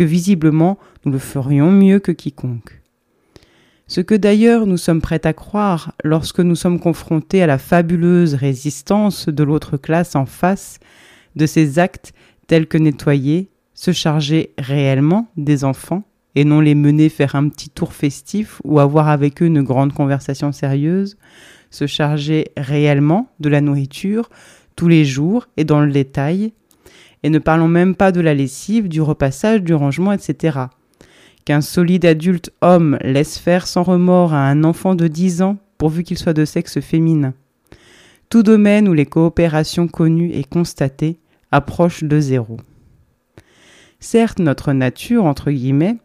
que 0.00 0.04
visiblement 0.06 0.78
nous 1.04 1.12
le 1.12 1.18
ferions 1.18 1.70
mieux 1.70 1.98
que 1.98 2.10
quiconque. 2.10 2.80
Ce 3.86 4.00
que 4.00 4.14
d'ailleurs 4.14 4.64
nous 4.64 4.78
sommes 4.78 5.02
prêts 5.02 5.26
à 5.26 5.34
croire 5.34 5.92
lorsque 6.04 6.40
nous 6.40 6.56
sommes 6.56 6.80
confrontés 6.80 7.42
à 7.42 7.46
la 7.46 7.58
fabuleuse 7.58 8.32
résistance 8.32 9.28
de 9.28 9.44
l'autre 9.44 9.76
classe 9.76 10.16
en 10.16 10.24
face 10.24 10.78
de 11.36 11.44
ces 11.44 11.78
actes 11.78 12.14
tels 12.46 12.66
que 12.66 12.78
nettoyer, 12.78 13.50
se 13.74 13.92
charger 13.92 14.54
réellement 14.56 15.28
des 15.36 15.64
enfants, 15.64 16.04
et 16.34 16.46
non 16.46 16.60
les 16.60 16.74
mener 16.74 17.10
faire 17.10 17.34
un 17.34 17.50
petit 17.50 17.68
tour 17.68 17.92
festif 17.92 18.62
ou 18.64 18.80
avoir 18.80 19.08
avec 19.08 19.42
eux 19.42 19.46
une 19.46 19.60
grande 19.60 19.92
conversation 19.92 20.50
sérieuse, 20.50 21.18
se 21.68 21.86
charger 21.86 22.52
réellement 22.56 23.28
de 23.38 23.50
la 23.50 23.60
nourriture 23.60 24.30
tous 24.76 24.88
les 24.88 25.04
jours 25.04 25.46
et 25.58 25.64
dans 25.64 25.82
le 25.82 25.92
détail, 25.92 26.54
et 27.22 27.30
ne 27.30 27.38
parlons 27.38 27.68
même 27.68 27.94
pas 27.94 28.12
de 28.12 28.20
la 28.20 28.34
lessive, 28.34 28.88
du 28.88 29.00
repassage, 29.00 29.62
du 29.62 29.74
rangement, 29.74 30.12
etc. 30.12 30.58
Qu'un 31.44 31.60
solide 31.60 32.04
adulte 32.04 32.52
homme 32.60 32.98
laisse 33.02 33.38
faire 33.38 33.66
sans 33.66 33.82
remords 33.82 34.34
à 34.34 34.48
un 34.48 34.64
enfant 34.64 34.94
de 34.94 35.08
10 35.08 35.42
ans, 35.42 35.58
pourvu 35.78 36.02
qu'il 36.02 36.18
soit 36.18 36.34
de 36.34 36.44
sexe 36.44 36.80
féminin. 36.80 37.34
Tout 38.28 38.42
domaine 38.42 38.88
où 38.88 38.92
les 38.92 39.06
coopérations 39.06 39.88
connues 39.88 40.30
et 40.32 40.44
constatées 40.44 41.18
approchent 41.50 42.04
de 42.04 42.20
zéro. 42.20 42.58
Certes, 43.98 44.38
notre 44.38 44.72
nature, 44.72 45.24
entre 45.24 45.50
guillemets, 45.50 45.96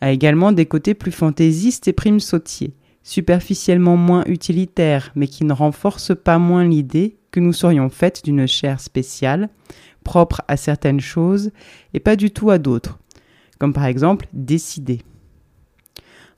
a 0.00 0.12
également 0.12 0.52
des 0.52 0.66
côtés 0.66 0.94
plus 0.94 1.12
fantaisistes 1.12 1.88
et 1.88 1.92
primes 1.92 2.20
sautiers, 2.20 2.74
superficiellement 3.02 3.96
moins 3.96 4.24
utilitaires, 4.26 5.12
mais 5.14 5.26
qui 5.26 5.44
ne 5.44 5.52
renforcent 5.52 6.16
pas 6.16 6.38
moins 6.38 6.64
l'idée 6.64 7.16
que 7.30 7.40
nous 7.40 7.52
serions 7.52 7.90
faites 7.90 8.24
d'une 8.24 8.46
chair 8.46 8.80
spéciale, 8.80 9.48
propre 10.04 10.42
à 10.46 10.56
certaines 10.56 11.00
choses 11.00 11.50
et 11.92 12.00
pas 12.00 12.14
du 12.14 12.30
tout 12.30 12.50
à 12.50 12.58
d'autres, 12.58 12.98
comme 13.58 13.72
par 13.72 13.86
exemple 13.86 14.26
décider. 14.32 15.00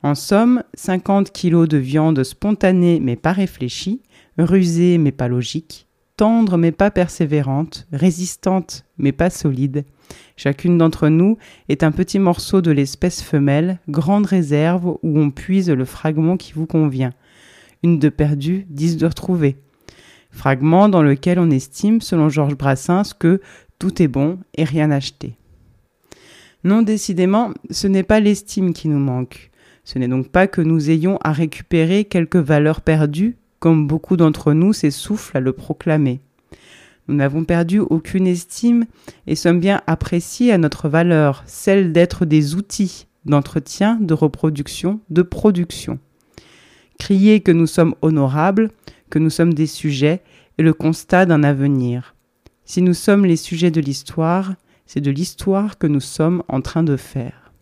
En 0.02 0.14
somme, 0.14 0.62
50 0.75 1.32
kilos 1.32 1.68
de 1.68 1.78
viande 1.78 2.23
spontanée 2.23 3.00
mais 3.00 3.16
pas 3.16 3.32
réfléchie, 3.32 4.00
rusée 4.38 4.99
mais 4.99 5.12
pas 5.12 5.28
logique, 5.28 5.87
tendre 6.16 6.56
mais 6.56 6.73
pas 6.73 6.90
persévérante, 6.90 7.87
résistante 7.92 8.85
mais 8.99 9.12
pas 9.12 9.30
solide. 9.30 9.85
Chacune 10.37 10.78
d'entre 10.78 11.08
nous 11.08 11.38
est 11.68 11.82
un 11.82 11.92
petit 11.92 12.18
morceau 12.18 12.61
de 12.61 12.70
l'espèce 12.70 13.23
femelle, 13.23 13.80
grande 13.88 14.26
réserve 14.26 14.99
où 15.02 15.18
on 15.18 15.30
puise 15.30 15.70
le 15.70 15.85
fragment 15.85 16.37
qui 16.37 16.52
vous 16.52 16.66
convient. 16.66 17.12
Une 17.82 17.99
de 17.99 18.08
perdue, 18.08 18.66
dix 18.68 18.96
de 18.96 19.06
retrouvée. 19.06 19.56
Fragment 20.37 20.90
dans 20.90 21.02
lequel 21.02 21.38
on 21.38 21.50
estime, 21.50 22.02
selon 22.02 22.28
Georges 22.28 22.59
Brassens, 22.59 23.14
que 23.19 23.40
tout 23.78 24.02
est 24.02 24.09
bon 24.09 24.38
et 24.55 24.64
rien 24.64 24.90
acheté. 24.90 25.35
Non, 26.62 26.83
décidément, 26.83 27.55
ce 27.71 27.87
n'est 27.87 28.02
pas 28.02 28.21
l'estime 28.21 28.75
qui 28.75 28.88
nous 28.88 28.99
manque. 28.99 29.50
Ce 29.83 29.99
n'est 29.99 30.09
donc 30.09 30.28
pas 30.28 30.47
que 30.47 30.61
nous 30.61 30.90
ayons 30.90 31.19
à 31.25 31.33
récupérer 31.33 32.05
quelques 32.05 32.37
valeurs 32.37 32.83
perdues, 32.83 33.37
comme 33.61 33.87
beaucoup 33.87 34.19
d'entre 34.19 34.52
nous 34.52 34.75
s'essoufflent 34.75 35.38
à 35.38 35.40
le 35.40 35.52
proclamer. 35.52 36.21
Nous 37.09 37.14
n'avons 37.14 37.45
perdu 37.45 37.78
aucune 37.78 38.26
estime 38.26 38.85
et 39.26 39.37
sommes 39.37 39.61
bien 39.61 39.81
appréciés 39.87 40.52
à 40.52 40.59
notre 40.59 40.90
valeur, 40.90 41.45
celle 41.47 41.93
d'être 41.93 42.26
des 42.26 42.55
outils 42.57 43.07
d'entretien, 43.25 43.99
de 44.02 44.12
reproduction, 44.12 45.00
de 45.09 45.23
production. 45.23 45.99
Crier 46.99 47.41
que 47.41 47.53
nous 47.53 47.67
sommes 47.67 47.95
honorables, 48.03 48.71
que 49.11 49.19
nous 49.19 49.31
sommes 49.31 49.55
des 49.55 49.67
sujets, 49.67 50.23
est 50.59 50.62
le 50.62 50.73
constat 50.73 51.26
d'un 51.26 51.43
avenir. 51.43 52.15
Si 52.65 52.83
nous 52.83 52.95
sommes 52.95 53.25
les 53.25 53.37
sujets 53.37 53.71
de 53.71 53.81
l'histoire, 53.81 54.55
c'est 54.87 55.00
de 55.00 55.11
l'histoire 55.11 55.79
que 55.79 55.87
nous 55.87 56.00
sommes 56.00 56.43
en 56.49 56.61
train 56.61 56.83
de 56.83 56.97
faire. 56.97 57.53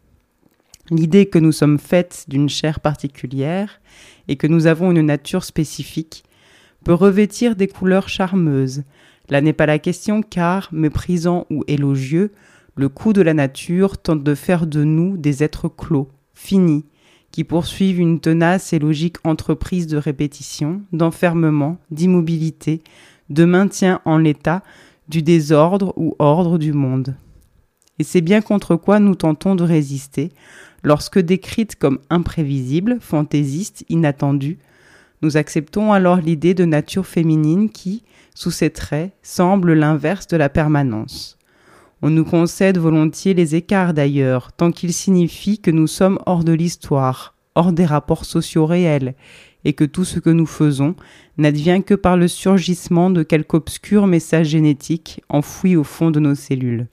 L'idée 0.91 1.27
que 1.27 1.39
nous 1.39 1.53
sommes 1.53 1.79
faites 1.79 2.25
d'une 2.29 2.49
chair 2.49 2.81
particulière 2.81 3.81
et 4.29 4.37
que 4.37 4.47
nous 4.47 4.67
avons 4.67 4.91
une 4.91 5.07
nature 5.07 5.45
spécifique 5.45 6.25
peut 6.85 6.93
revêtir 6.93 7.57
des 7.57 7.69
couleurs 7.69 8.09
charmeuses. 8.09 8.83
Là 9.31 9.41
n'est 9.41 9.55
pas 9.55 9.67
la 9.67 9.79
question 9.79 10.23
car, 10.23 10.69
méprisant 10.73 11.47
ou 11.51 11.65
élogieux, 11.67 12.33
le 12.77 12.91
coup 12.91 13.13
de 13.15 13.23
la 13.23 13.35
nature 13.35 13.99
tente 13.99 14.23
de 14.23 14.35
faire 14.35 14.67
de 14.67 14.85
nous 14.85 15.17
des 15.17 15.43
êtres 15.43 15.69
clos, 15.69 16.11
finis, 16.35 16.85
qui 17.35 17.43
poursuivent 17.43 17.99
une 17.99 18.21
tenace 18.21 18.73
et 18.73 18.79
logique 18.79 19.17
entreprise 19.25 19.89
de 19.89 19.97
répétition, 19.97 20.83
d'enfermement, 20.93 21.79
d'immobilité, 21.91 22.81
de 23.29 23.45
maintien 23.45 24.01
en 24.05 24.19
l'état 24.19 24.63
du 25.09 25.21
désordre 25.21 25.93
ou 25.97 26.15
ordre 26.21 26.59
du 26.59 26.73
monde. 26.73 27.17
Et 27.99 28.05
c'est 28.05 28.21
bien 28.21 28.41
contre 28.41 28.77
quoi 28.77 29.01
nous 29.01 29.17
tentons 29.17 29.57
de 29.57 29.65
résister, 29.65 30.31
lorsque 30.85 31.19
décrites 31.19 31.75
comme 31.75 31.99
imprévisibles, 32.09 32.99
fantaisistes, 33.01 33.85
inattendues, 33.89 34.61
nous 35.21 35.37
acceptons 35.37 35.93
alors 35.93 36.19
l'idée 36.19 36.55
de 36.55 36.65
nature 36.65 37.05
féminine 37.05 37.69
qui, 37.69 38.05
sous 38.37 38.53
ses 38.53 38.71
traits, 38.71 39.11
semble 39.25 39.73
l'inverse 39.73 40.29
de 40.29 40.37
la 40.37 40.49
permanence. 40.49 41.37
On 42.03 42.11
nous 42.11 42.25
concède 42.25 42.79
volontiers 42.79 43.35
les 43.35 43.55
écarts 43.55 43.95
d'ailleurs, 43.95 44.53
tant 44.53 44.71
qu'ils 44.71 44.93
signifient 44.93 45.59
que 45.59 45.71
nous 45.71 45.87
sommes 45.87 46.19
hors 46.27 46.45
de 46.45 46.53
l'histoire, 46.53 47.35
hors 47.55 47.73
des 47.73 47.87
rapports 47.87 48.25
sociaux 48.25 48.67
réels, 48.67 49.15
et 49.65 49.73
que 49.73 49.85
tout 49.85 50.05
ce 50.05 50.19
que 50.19 50.31
nous 50.31 50.47
faisons 50.47 50.95
n'advient 51.39 51.83
que 51.83 51.95
par 51.95 52.17
le 52.17 52.29
surgissement 52.29 53.11
de 53.11 53.23
quelque 53.23 53.57
obscur 53.57 54.07
message 54.07 54.49
génétique 54.49 55.23
enfoui 55.29 55.77
au 55.77 55.85
fond 55.85 56.11
de 56.11 56.21
nos 56.21 56.35
cellules, 56.35 56.89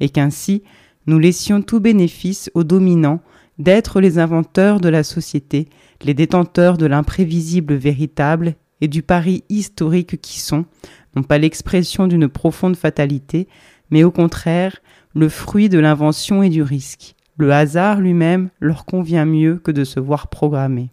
et 0.00 0.08
qu'ainsi 0.08 0.62
nous 1.06 1.18
laissions 1.18 1.62
tout 1.62 1.80
bénéfice 1.80 2.50
aux 2.54 2.64
dominants 2.64 3.20
d'être 3.58 4.00
les 4.00 4.18
inventeurs 4.18 4.80
de 4.80 4.88
la 4.88 5.02
société, 5.02 5.68
les 6.02 6.14
détenteurs 6.14 6.76
de 6.76 6.86
l'imprévisible 6.86 7.74
véritable 7.74 8.54
et 8.80 8.88
du 8.88 9.02
pari 9.02 9.44
historique 9.48 10.20
qui 10.20 10.40
sont, 10.40 10.66
non 11.14 11.22
pas 11.22 11.38
l'expression 11.38 12.06
d'une 12.06 12.28
profonde 12.28 12.76
fatalité, 12.76 13.48
mais 13.90 14.04
au 14.04 14.10
contraire 14.10 14.76
le 15.14 15.28
fruit 15.28 15.68
de 15.68 15.78
l'invention 15.78 16.42
et 16.42 16.50
du 16.50 16.62
risque. 16.62 17.14
Le 17.38 17.52
hasard 17.52 18.00
lui-même 18.00 18.50
leur 18.60 18.84
convient 18.84 19.24
mieux 19.24 19.56
que 19.56 19.70
de 19.70 19.84
se 19.84 20.00
voir 20.00 20.28
programmer. 20.28 20.90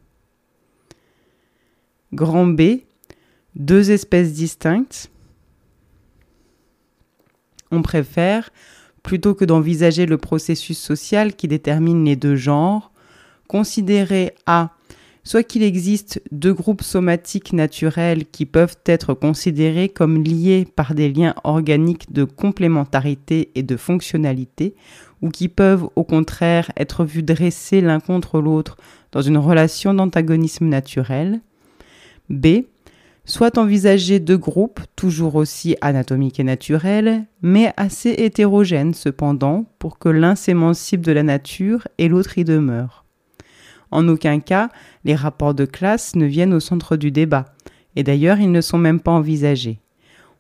Grand 2.14 2.46
B, 2.46 2.62
deux 3.56 3.92
espèces 3.92 4.34
distinctes. 4.34 5.10
On 7.72 7.82
préfère, 7.82 8.50
plutôt 9.04 9.34
que 9.34 9.46
d'envisager 9.46 10.06
le 10.06 10.18
processus 10.18 10.78
social 10.78 11.36
qui 11.36 11.48
détermine 11.48 12.06
les 12.06 12.16
deux 12.16 12.36
genres, 12.36 12.92
considérer 13.48 14.36
A 14.46 14.72
soit 15.24 15.44
qu'il 15.44 15.64
existe 15.64 16.22
deux 16.32 16.54
groupes 16.54 16.84
somatiques 16.84 17.54
naturels 17.54 18.26
qui 18.26 18.46
peuvent 18.46 18.78
être 18.86 19.14
considérés 19.14 19.90
comme 19.90 20.24
liés 20.24 20.68
par 20.76 20.94
des 20.94 21.12
liens 21.12 21.34
organiques 21.44 22.12
de 22.12 22.24
complémentarité 22.24 23.52
et 23.56 23.64
de 23.64 23.78
fonctionnalité, 23.78 24.76
ou 25.22 25.30
qui 25.30 25.48
peuvent 25.48 25.88
au 25.96 26.04
contraire 26.04 26.72
être 26.76 27.06
vus 27.06 27.24
dressés 27.24 27.80
l'un 27.80 28.02
contre 28.02 28.42
l'autre 28.42 28.78
dans 29.14 29.22
une 29.22 29.38
relation 29.38 29.94
d'antagonisme 29.94 30.66
naturel. 30.66 31.40
B. 32.30 32.64
Soit 33.26 33.58
envisager 33.58 34.20
deux 34.20 34.38
groupes, 34.38 34.82
toujours 34.98 35.36
aussi 35.36 35.78
anatomiques 35.80 36.42
et 36.42 36.44
naturels, 36.44 37.24
mais 37.42 37.72
assez 37.78 38.10
hétérogènes 38.10 38.94
cependant, 38.94 39.64
pour 39.80 39.98
que 39.98 40.10
l'un 40.10 40.36
s'émancipe 40.36 41.00
de 41.00 41.14
la 41.14 41.24
nature 41.24 41.88
et 41.98 42.10
l'autre 42.10 42.38
y 42.38 42.44
demeure. 42.44 43.03
En 43.94 44.08
aucun 44.08 44.40
cas, 44.40 44.70
les 45.06 45.14
rapports 45.14 45.54
de 45.54 45.66
classe 45.66 46.16
ne 46.16 46.26
viennent 46.26 46.56
au 46.56 46.60
centre 46.60 46.98
du 46.98 47.12
débat, 47.12 47.54
et 47.96 48.02
d'ailleurs 48.02 48.40
ils 48.40 48.52
ne 48.52 48.60
sont 48.60 48.80
même 48.80 49.00
pas 49.00 49.12
envisagés. 49.12 49.80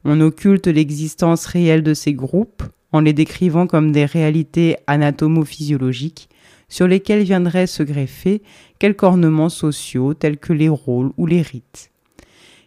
On 0.06 0.22
occulte 0.22 0.66
l'existence 0.66 1.46
réelle 1.46 1.84
de 1.84 1.94
ces 1.94 2.14
groupes 2.14 2.64
en 2.92 3.00
les 3.00 3.14
décrivant 3.14 3.68
comme 3.68 3.92
des 3.92 4.06
réalités 4.06 4.78
anatomo-physiologiques 4.88 6.30
sur 6.68 6.88
lesquelles 6.88 7.22
viendraient 7.22 7.68
se 7.68 7.84
greffer 7.84 8.42
quelques 8.80 9.04
ornements 9.04 9.50
sociaux 9.50 10.16
tels 10.16 10.40
que 10.40 10.52
les 10.52 10.70
rôles 10.70 11.12
ou 11.18 11.28
les 11.28 11.44
rites. 11.44 11.92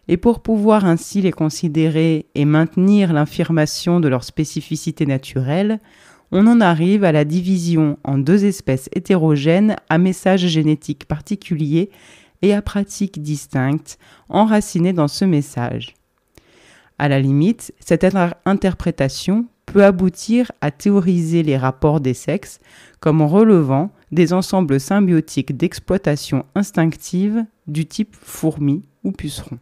Et 0.07 0.17
pour 0.17 0.41
pouvoir 0.41 0.85
ainsi 0.85 1.21
les 1.21 1.33
considérer 1.33 2.27
et 2.37 2.45
maintenir 2.45 3.13
l'infirmation 3.13 3.99
de 3.99 4.07
leur 4.07 4.23
spécificité 4.23 5.05
naturelle, 5.05 5.81
on 6.33 6.47
en 6.47 6.61
arrive 6.61 7.05
à 7.05 7.13
la 7.13 7.25
division 7.25 7.99
en 8.05 8.19
deux 8.19 8.45
espèces 8.45 8.89
hétérogènes 8.95 9.77
à 9.89 9.99
message 9.99 10.47
génétique 10.47 11.07
particulier 11.07 11.91
et 12.43 12.53
à 12.53 12.63
pratiques 12.63 13.23
distinctes 13.23 13.99
enracinées 14.29 14.93
dans 14.93 15.09
ce 15.09 15.25
message. 15.25 15.95
À 16.99 17.09
la 17.09 17.21
limite, 17.21 17.75
cette 17.79 18.07
interprétation 18.45 19.47
peut 19.67 19.85
aboutir 19.85 20.51
à 20.61 20.71
théoriser 20.71 21.43
les 21.43 21.57
rapports 21.57 22.01
des 22.01 22.15
sexes 22.15 22.59
comme 23.01 23.21
relevant 23.23 23.91
des 24.13 24.33
ensembles 24.33 24.81
symbiotiques 24.81 25.57
d'exploitation 25.57 26.47
instinctive 26.55 27.45
du 27.67 27.87
type 27.87 28.17
fourmi 28.19 28.83
ou 29.05 29.13
puceron. 29.13 29.59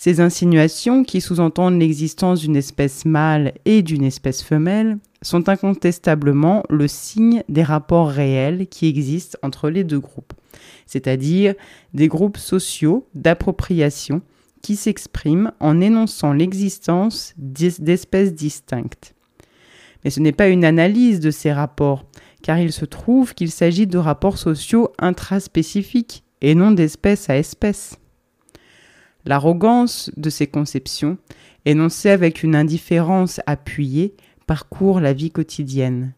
Ces 0.00 0.20
insinuations, 0.20 1.02
qui 1.02 1.20
sous-entendent 1.20 1.80
l'existence 1.80 2.38
d'une 2.38 2.54
espèce 2.54 3.04
mâle 3.04 3.54
et 3.64 3.82
d'une 3.82 4.04
espèce 4.04 4.44
femelle, 4.44 4.98
sont 5.22 5.48
incontestablement 5.48 6.62
le 6.70 6.86
signe 6.86 7.42
des 7.48 7.64
rapports 7.64 8.08
réels 8.08 8.68
qui 8.68 8.86
existent 8.86 9.36
entre 9.42 9.70
les 9.70 9.82
deux 9.82 9.98
groupes, 9.98 10.34
c'est-à-dire 10.86 11.54
des 11.94 12.06
groupes 12.06 12.36
sociaux 12.36 13.08
d'appropriation 13.16 14.22
qui 14.62 14.76
s'expriment 14.76 15.50
en 15.58 15.80
énonçant 15.80 16.32
l'existence 16.32 17.34
d'espèces 17.36 18.34
distinctes. 18.34 19.16
Mais 20.04 20.10
ce 20.10 20.20
n'est 20.20 20.30
pas 20.30 20.46
une 20.46 20.64
analyse 20.64 21.18
de 21.18 21.32
ces 21.32 21.52
rapports, 21.52 22.04
car 22.40 22.60
il 22.60 22.72
se 22.72 22.84
trouve 22.84 23.34
qu'il 23.34 23.50
s'agit 23.50 23.88
de 23.88 23.98
rapports 23.98 24.38
sociaux 24.38 24.92
intraspécifiques 25.00 26.22
et 26.40 26.54
non 26.54 26.70
d'espèce 26.70 27.28
à 27.28 27.36
espèce. 27.36 27.98
L'arrogance 29.28 30.10
de 30.16 30.30
ces 30.30 30.46
conceptions, 30.46 31.18
énoncées 31.66 32.08
avec 32.08 32.42
une 32.42 32.56
indifférence 32.56 33.42
appuyée, 33.44 34.14
parcourt 34.46 35.00
la 35.00 35.12
vie 35.12 35.30
quotidienne. 35.30 36.14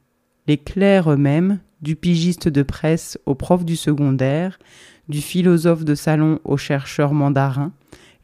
Les 0.46 0.56
clercs 0.56 1.10
eux-mêmes, 1.10 1.58
du 1.82 1.96
pigiste 1.96 2.46
de 2.46 2.62
presse 2.62 3.18
au 3.26 3.34
prof 3.34 3.64
du 3.64 3.74
secondaire, 3.74 4.60
du 5.08 5.20
philosophe 5.20 5.84
de 5.84 5.96
salon 5.96 6.38
au 6.44 6.56
chercheur 6.56 7.12
mandarin, 7.12 7.72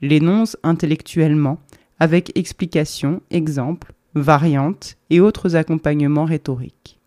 l'énoncent 0.03 0.57
intellectuellement, 0.63 1.59
avec 1.99 2.31
explications, 2.39 3.23
exemples, 3.33 3.93
variantes 4.15 4.99
et 5.11 5.19
autres 5.19 5.57
accompagnements 5.57 6.27
rhétoriques. 6.27 7.01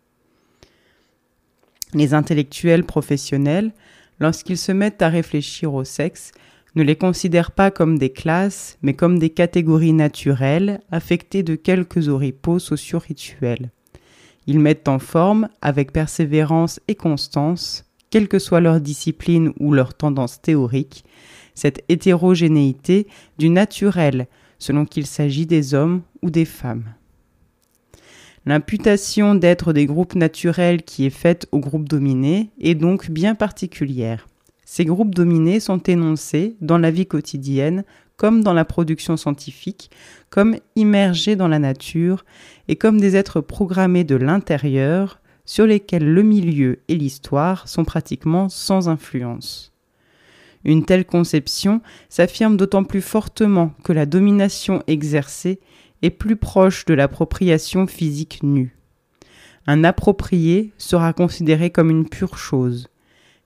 Les 1.94 2.12
intellectuels 2.12 2.84
professionnels, 2.84 3.72
lorsqu'ils 4.18 4.58
se 4.58 4.70
mettent 4.70 5.00
à 5.00 5.08
réfléchir 5.08 5.72
au 5.72 5.84
sexe, 5.84 6.32
ne 6.74 6.82
les 6.82 6.96
considère 6.96 7.50
pas 7.50 7.70
comme 7.70 7.98
des 7.98 8.10
classes, 8.10 8.78
mais 8.82 8.94
comme 8.94 9.18
des 9.18 9.30
catégories 9.30 9.92
naturelles 9.92 10.80
affectées 10.90 11.42
de 11.42 11.56
quelques 11.56 12.08
oripeaux 12.08 12.58
socio-rituels. 12.58 13.70
Ils 14.46 14.60
mettent 14.60 14.88
en 14.88 14.98
forme, 14.98 15.48
avec 15.62 15.92
persévérance 15.92 16.80
et 16.88 16.94
constance, 16.94 17.84
quelle 18.10 18.28
que 18.28 18.38
soit 18.38 18.60
leur 18.60 18.80
discipline 18.80 19.52
ou 19.60 19.72
leur 19.72 19.94
tendance 19.94 20.40
théorique, 20.40 21.04
cette 21.54 21.84
hétérogénéité 21.88 23.06
du 23.38 23.50
naturel, 23.50 24.26
selon 24.58 24.84
qu'il 24.84 25.06
s'agit 25.06 25.46
des 25.46 25.74
hommes 25.74 26.02
ou 26.22 26.30
des 26.30 26.44
femmes. 26.44 26.94
L'imputation 28.46 29.34
d'être 29.34 29.72
des 29.72 29.86
groupes 29.86 30.14
naturels 30.14 30.82
qui 30.82 31.04
est 31.04 31.10
faite 31.10 31.46
aux 31.52 31.60
groupes 31.60 31.88
dominés 31.88 32.50
est 32.60 32.74
donc 32.74 33.10
bien 33.10 33.34
particulière. 33.34 34.26
Ces 34.72 34.84
groupes 34.84 35.16
dominés 35.16 35.58
sont 35.58 35.82
énoncés 35.82 36.54
dans 36.60 36.78
la 36.78 36.92
vie 36.92 37.06
quotidienne 37.06 37.82
comme 38.16 38.44
dans 38.44 38.52
la 38.52 38.64
production 38.64 39.16
scientifique, 39.16 39.90
comme 40.30 40.58
immergés 40.76 41.34
dans 41.34 41.48
la 41.48 41.58
nature 41.58 42.24
et 42.68 42.76
comme 42.76 43.00
des 43.00 43.16
êtres 43.16 43.40
programmés 43.40 44.04
de 44.04 44.14
l'intérieur 44.14 45.20
sur 45.44 45.66
lesquels 45.66 46.08
le 46.08 46.22
milieu 46.22 46.78
et 46.86 46.94
l'histoire 46.94 47.66
sont 47.66 47.84
pratiquement 47.84 48.48
sans 48.48 48.88
influence. 48.88 49.72
Une 50.62 50.84
telle 50.84 51.04
conception 51.04 51.80
s'affirme 52.08 52.56
d'autant 52.56 52.84
plus 52.84 53.02
fortement 53.02 53.72
que 53.82 53.92
la 53.92 54.06
domination 54.06 54.84
exercée 54.86 55.58
est 56.02 56.10
plus 56.10 56.36
proche 56.36 56.84
de 56.84 56.94
l'appropriation 56.94 57.88
physique 57.88 58.44
nue. 58.44 58.76
Un 59.66 59.82
approprié 59.82 60.72
sera 60.78 61.12
considéré 61.12 61.70
comme 61.70 61.90
une 61.90 62.08
pure 62.08 62.38
chose, 62.38 62.89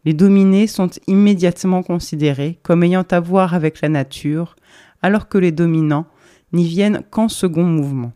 les 0.04 0.12
dominés 0.14 0.66
sont 0.66 0.90
immédiatement 1.06 1.82
considérés 1.82 2.58
comme 2.62 2.82
ayant 2.82 3.06
à 3.10 3.20
voir 3.20 3.54
avec 3.54 3.80
la 3.80 3.88
nature, 3.88 4.56
alors 5.02 5.28
que 5.28 5.38
les 5.38 5.52
dominants 5.52 6.06
n'y 6.52 6.66
viennent 6.66 7.02
qu'en 7.10 7.28
second 7.28 7.64
mouvement. 7.64 8.12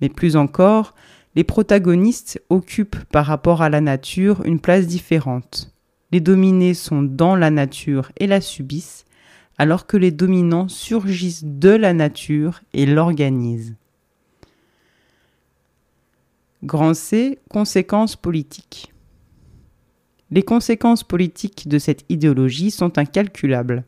Mais 0.00 0.08
plus 0.08 0.36
encore, 0.36 0.94
les 1.34 1.44
protagonistes 1.44 2.42
occupent 2.48 3.04
par 3.04 3.26
rapport 3.26 3.62
à 3.62 3.68
la 3.68 3.80
nature 3.80 4.42
une 4.44 4.60
place 4.60 4.86
différente. 4.86 5.74
Les 6.12 6.20
dominés 6.20 6.74
sont 6.74 7.02
dans 7.02 7.36
la 7.36 7.50
nature 7.50 8.12
et 8.18 8.26
la 8.26 8.40
subissent, 8.40 9.04
alors 9.58 9.86
que 9.86 9.96
les 9.96 10.10
dominants 10.10 10.68
surgissent 10.68 11.44
de 11.44 11.70
la 11.70 11.92
nature 11.92 12.60
et 12.72 12.86
l'organisent. 12.86 13.74
Grand 16.62 16.94
C, 16.94 17.38
conséquences 17.50 18.16
politiques. 18.16 18.92
Les 20.30 20.42
conséquences 20.42 21.04
politiques 21.04 21.68
de 21.68 21.78
cette 21.78 22.04
idéologie 22.08 22.70
sont 22.70 22.98
incalculables. 22.98 23.84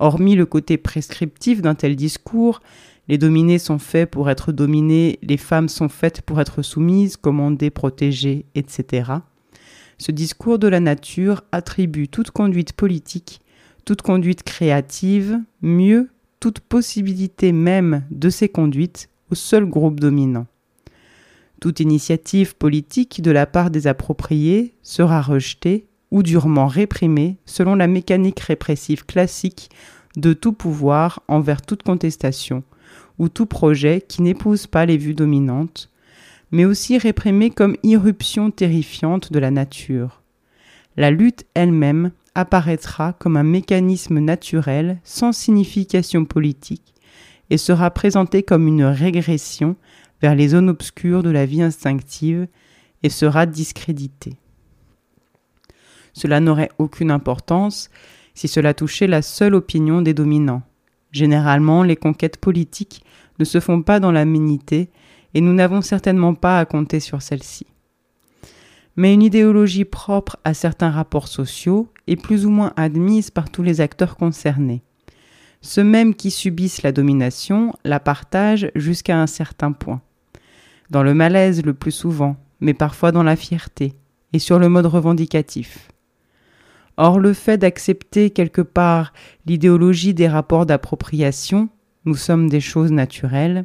Hormis 0.00 0.34
le 0.34 0.46
côté 0.46 0.76
prescriptif 0.76 1.62
d'un 1.62 1.76
tel 1.76 1.94
discours, 1.94 2.60
les 3.06 3.18
dominés 3.18 3.58
sont 3.58 3.78
faits 3.78 4.10
pour 4.10 4.30
être 4.30 4.50
dominés, 4.50 5.18
les 5.22 5.36
femmes 5.36 5.68
sont 5.68 5.88
faites 5.88 6.22
pour 6.22 6.40
être 6.40 6.62
soumises, 6.62 7.16
commandées, 7.16 7.70
protégées, 7.70 8.46
etc. 8.54 9.12
Ce 9.98 10.10
discours 10.10 10.58
de 10.58 10.66
la 10.66 10.80
nature 10.80 11.44
attribue 11.52 12.08
toute 12.08 12.32
conduite 12.32 12.72
politique, 12.72 13.40
toute 13.84 14.02
conduite 14.02 14.42
créative, 14.42 15.38
mieux, 15.62 16.08
toute 16.40 16.60
possibilité 16.60 17.52
même 17.52 18.04
de 18.10 18.28
ces 18.28 18.48
conduites 18.48 19.08
au 19.30 19.34
seul 19.34 19.66
groupe 19.66 20.00
dominant. 20.00 20.46
Toute 21.64 21.80
initiative 21.80 22.56
politique 22.56 23.22
de 23.22 23.30
la 23.30 23.46
part 23.46 23.70
des 23.70 23.86
appropriés 23.86 24.74
sera 24.82 25.22
rejetée 25.22 25.86
ou 26.10 26.22
durement 26.22 26.66
réprimée 26.66 27.38
selon 27.46 27.74
la 27.74 27.86
mécanique 27.86 28.40
répressive 28.40 29.06
classique 29.06 29.70
de 30.14 30.34
tout 30.34 30.52
pouvoir 30.52 31.22
envers 31.26 31.62
toute 31.62 31.82
contestation 31.82 32.64
ou 33.18 33.30
tout 33.30 33.46
projet 33.46 34.04
qui 34.06 34.20
n'épouse 34.20 34.66
pas 34.66 34.84
les 34.84 34.98
vues 34.98 35.14
dominantes, 35.14 35.88
mais 36.50 36.66
aussi 36.66 36.98
réprimée 36.98 37.48
comme 37.48 37.78
irruption 37.82 38.50
terrifiante 38.50 39.32
de 39.32 39.38
la 39.38 39.50
nature. 39.50 40.20
La 40.98 41.10
lutte 41.10 41.46
elle-même 41.54 42.10
apparaîtra 42.34 43.14
comme 43.14 43.38
un 43.38 43.42
mécanisme 43.42 44.18
naturel 44.18 44.98
sans 45.02 45.32
signification 45.32 46.26
politique 46.26 46.92
et 47.48 47.56
sera 47.56 47.90
présentée 47.90 48.42
comme 48.42 48.68
une 48.68 48.84
régression 48.84 49.76
vers 50.24 50.34
les 50.34 50.48
zones 50.48 50.70
obscures 50.70 51.22
de 51.22 51.28
la 51.28 51.44
vie 51.44 51.60
instinctive 51.60 52.48
et 53.02 53.10
sera 53.10 53.44
discrédité. 53.44 54.38
Cela 56.14 56.40
n'aurait 56.40 56.70
aucune 56.78 57.10
importance, 57.10 57.90
si 58.32 58.48
cela 58.48 58.72
touchait 58.72 59.06
la 59.06 59.20
seule 59.20 59.54
opinion 59.54 60.00
des 60.00 60.14
dominants. 60.14 60.62
Généralement, 61.12 61.82
les 61.82 61.96
conquêtes 61.96 62.38
politiques 62.38 63.04
ne 63.38 63.44
se 63.44 63.60
font 63.60 63.82
pas 63.82 64.00
dans 64.00 64.12
l'aménité, 64.12 64.88
et 65.34 65.42
nous 65.42 65.52
n'avons 65.52 65.82
certainement 65.82 66.32
pas 66.32 66.58
à 66.58 66.64
compter 66.64 67.00
sur 67.00 67.20
celle-ci. 67.20 67.66
Mais 68.96 69.12
une 69.12 69.22
idéologie 69.22 69.84
propre 69.84 70.38
à 70.42 70.54
certains 70.54 70.90
rapports 70.90 71.28
sociaux 71.28 71.92
est 72.06 72.16
plus 72.16 72.46
ou 72.46 72.50
moins 72.50 72.72
admise 72.76 73.30
par 73.30 73.50
tous 73.50 73.62
les 73.62 73.82
acteurs 73.82 74.16
concernés. 74.16 74.80
Ceux 75.60 75.84
mêmes 75.84 76.14
qui 76.14 76.30
subissent 76.30 76.82
la 76.82 76.92
domination 76.92 77.74
la 77.84 78.00
partagent 78.00 78.70
jusqu'à 78.74 79.20
un 79.20 79.26
certain 79.26 79.72
point. 79.72 80.00
Dans 80.90 81.02
le 81.02 81.14
malaise 81.14 81.64
le 81.64 81.74
plus 81.74 81.92
souvent, 81.92 82.36
mais 82.60 82.74
parfois 82.74 83.12
dans 83.12 83.22
la 83.22 83.36
fierté, 83.36 83.94
et 84.32 84.38
sur 84.38 84.58
le 84.58 84.68
mode 84.68 84.86
revendicatif. 84.86 85.88
Or 86.96 87.18
le 87.18 87.32
fait 87.32 87.58
d'accepter 87.58 88.30
quelque 88.30 88.60
part 88.60 89.12
l'idéologie 89.46 90.14
des 90.14 90.28
rapports 90.28 90.66
d'appropriation, 90.66 91.68
nous 92.04 92.14
sommes 92.14 92.48
des 92.48 92.60
choses 92.60 92.92
naturelles, 92.92 93.64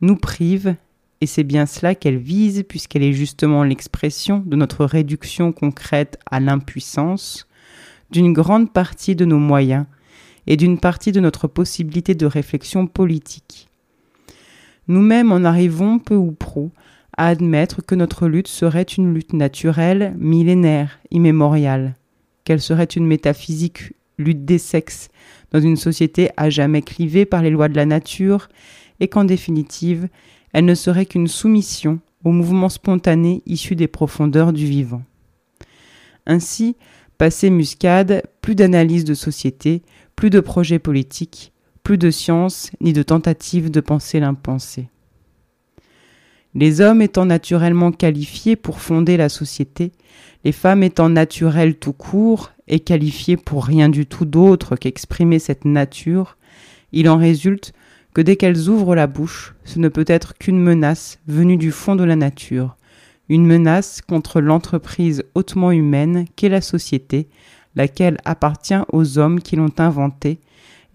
nous 0.00 0.16
prive 0.16 0.76
et 1.20 1.26
c'est 1.26 1.44
bien 1.44 1.66
cela 1.66 1.94
qu'elle 1.94 2.18
vise 2.18 2.64
puisqu'elle 2.68 3.02
est 3.02 3.12
justement 3.12 3.64
l'expression 3.64 4.42
de 4.44 4.56
notre 4.56 4.84
réduction 4.84 5.52
concrète 5.52 6.18
à 6.30 6.40
l'impuissance, 6.40 7.46
d'une 8.10 8.32
grande 8.32 8.72
partie 8.72 9.16
de 9.16 9.24
nos 9.24 9.38
moyens 9.38 9.86
et 10.46 10.56
d'une 10.56 10.78
partie 10.78 11.12
de 11.12 11.20
notre 11.20 11.48
possibilité 11.48 12.14
de 12.14 12.26
réflexion 12.26 12.86
politique. 12.86 13.67
Nous-mêmes 14.88 15.32
en 15.32 15.44
arrivons 15.44 15.98
peu 15.98 16.16
ou 16.16 16.32
prou 16.32 16.72
à 17.16 17.28
admettre 17.28 17.84
que 17.84 17.94
notre 17.94 18.26
lutte 18.26 18.48
serait 18.48 18.82
une 18.82 19.12
lutte 19.12 19.34
naturelle, 19.34 20.14
millénaire, 20.18 20.98
immémoriale, 21.10 21.94
qu'elle 22.44 22.60
serait 22.60 22.84
une 22.84 23.06
métaphysique 23.06 23.92
lutte 24.16 24.44
des 24.44 24.58
sexes 24.58 25.10
dans 25.52 25.60
une 25.60 25.76
société 25.76 26.30
à 26.36 26.48
jamais 26.48 26.82
clivée 26.82 27.26
par 27.26 27.42
les 27.42 27.50
lois 27.50 27.68
de 27.68 27.76
la 27.76 27.86
nature, 27.86 28.48
et 29.00 29.08
qu'en 29.08 29.24
définitive, 29.24 30.08
elle 30.52 30.64
ne 30.64 30.74
serait 30.74 31.06
qu'une 31.06 31.28
soumission 31.28 32.00
au 32.24 32.32
mouvement 32.32 32.68
spontané 32.68 33.42
issu 33.46 33.76
des 33.76 33.88
profondeurs 33.88 34.52
du 34.52 34.66
vivant. 34.66 35.02
Ainsi, 36.26 36.76
passé 37.16 37.50
Muscade, 37.50 38.22
plus 38.40 38.54
d'analyse 38.54 39.04
de 39.04 39.14
société, 39.14 39.82
plus 40.16 40.30
de 40.30 40.40
projets 40.40 40.78
politiques, 40.78 41.52
de 41.96 42.10
science, 42.10 42.70
ni 42.80 42.92
de 42.92 43.02
tentative 43.02 43.70
de 43.70 43.80
penser 43.80 44.20
l'impensé. 44.20 44.88
Les 46.54 46.80
hommes 46.80 47.02
étant 47.02 47.24
naturellement 47.24 47.92
qualifiés 47.92 48.56
pour 48.56 48.80
fonder 48.80 49.16
la 49.16 49.28
société, 49.28 49.92
les 50.44 50.52
femmes 50.52 50.82
étant 50.82 51.08
naturelles 51.08 51.76
tout 51.76 51.92
court 51.92 52.50
et 52.66 52.80
qualifiées 52.80 53.36
pour 53.36 53.64
rien 53.64 53.88
du 53.88 54.06
tout 54.06 54.24
d'autre 54.24 54.76
qu'exprimer 54.76 55.38
cette 55.38 55.64
nature, 55.64 56.36
il 56.92 57.08
en 57.08 57.16
résulte 57.16 57.72
que 58.14 58.22
dès 58.22 58.36
qu'elles 58.36 58.68
ouvrent 58.68 58.94
la 58.94 59.06
bouche, 59.06 59.54
ce 59.64 59.78
ne 59.78 59.88
peut 59.88 60.04
être 60.06 60.34
qu'une 60.38 60.58
menace 60.58 61.18
venue 61.26 61.56
du 61.56 61.70
fond 61.70 61.96
de 61.96 62.04
la 62.04 62.16
nature, 62.16 62.76
une 63.28 63.46
menace 63.46 64.00
contre 64.00 64.40
l'entreprise 64.40 65.22
hautement 65.34 65.70
humaine 65.70 66.24
qu'est 66.34 66.48
la 66.48 66.60
société, 66.62 67.28
laquelle 67.76 68.16
appartient 68.24 68.80
aux 68.92 69.18
hommes 69.18 69.40
qui 69.40 69.56
l'ont 69.56 69.74
inventée, 69.78 70.40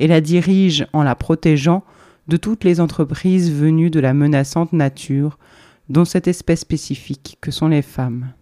et 0.03 0.07
la 0.07 0.19
dirige 0.19 0.85
en 0.91 1.01
la 1.01 1.15
protégeant 1.15 1.81
de 2.27 2.35
toutes 2.35 2.65
les 2.65 2.81
entreprises 2.81 3.49
venues 3.53 3.89
de 3.89 4.01
la 4.01 4.13
menaçante 4.13 4.73
nature, 4.73 5.39
dont 5.87 6.03
cette 6.03 6.27
espèce 6.27 6.59
spécifique 6.59 7.37
que 7.39 7.51
sont 7.51 7.69
les 7.69 7.81
femmes. 7.81 8.33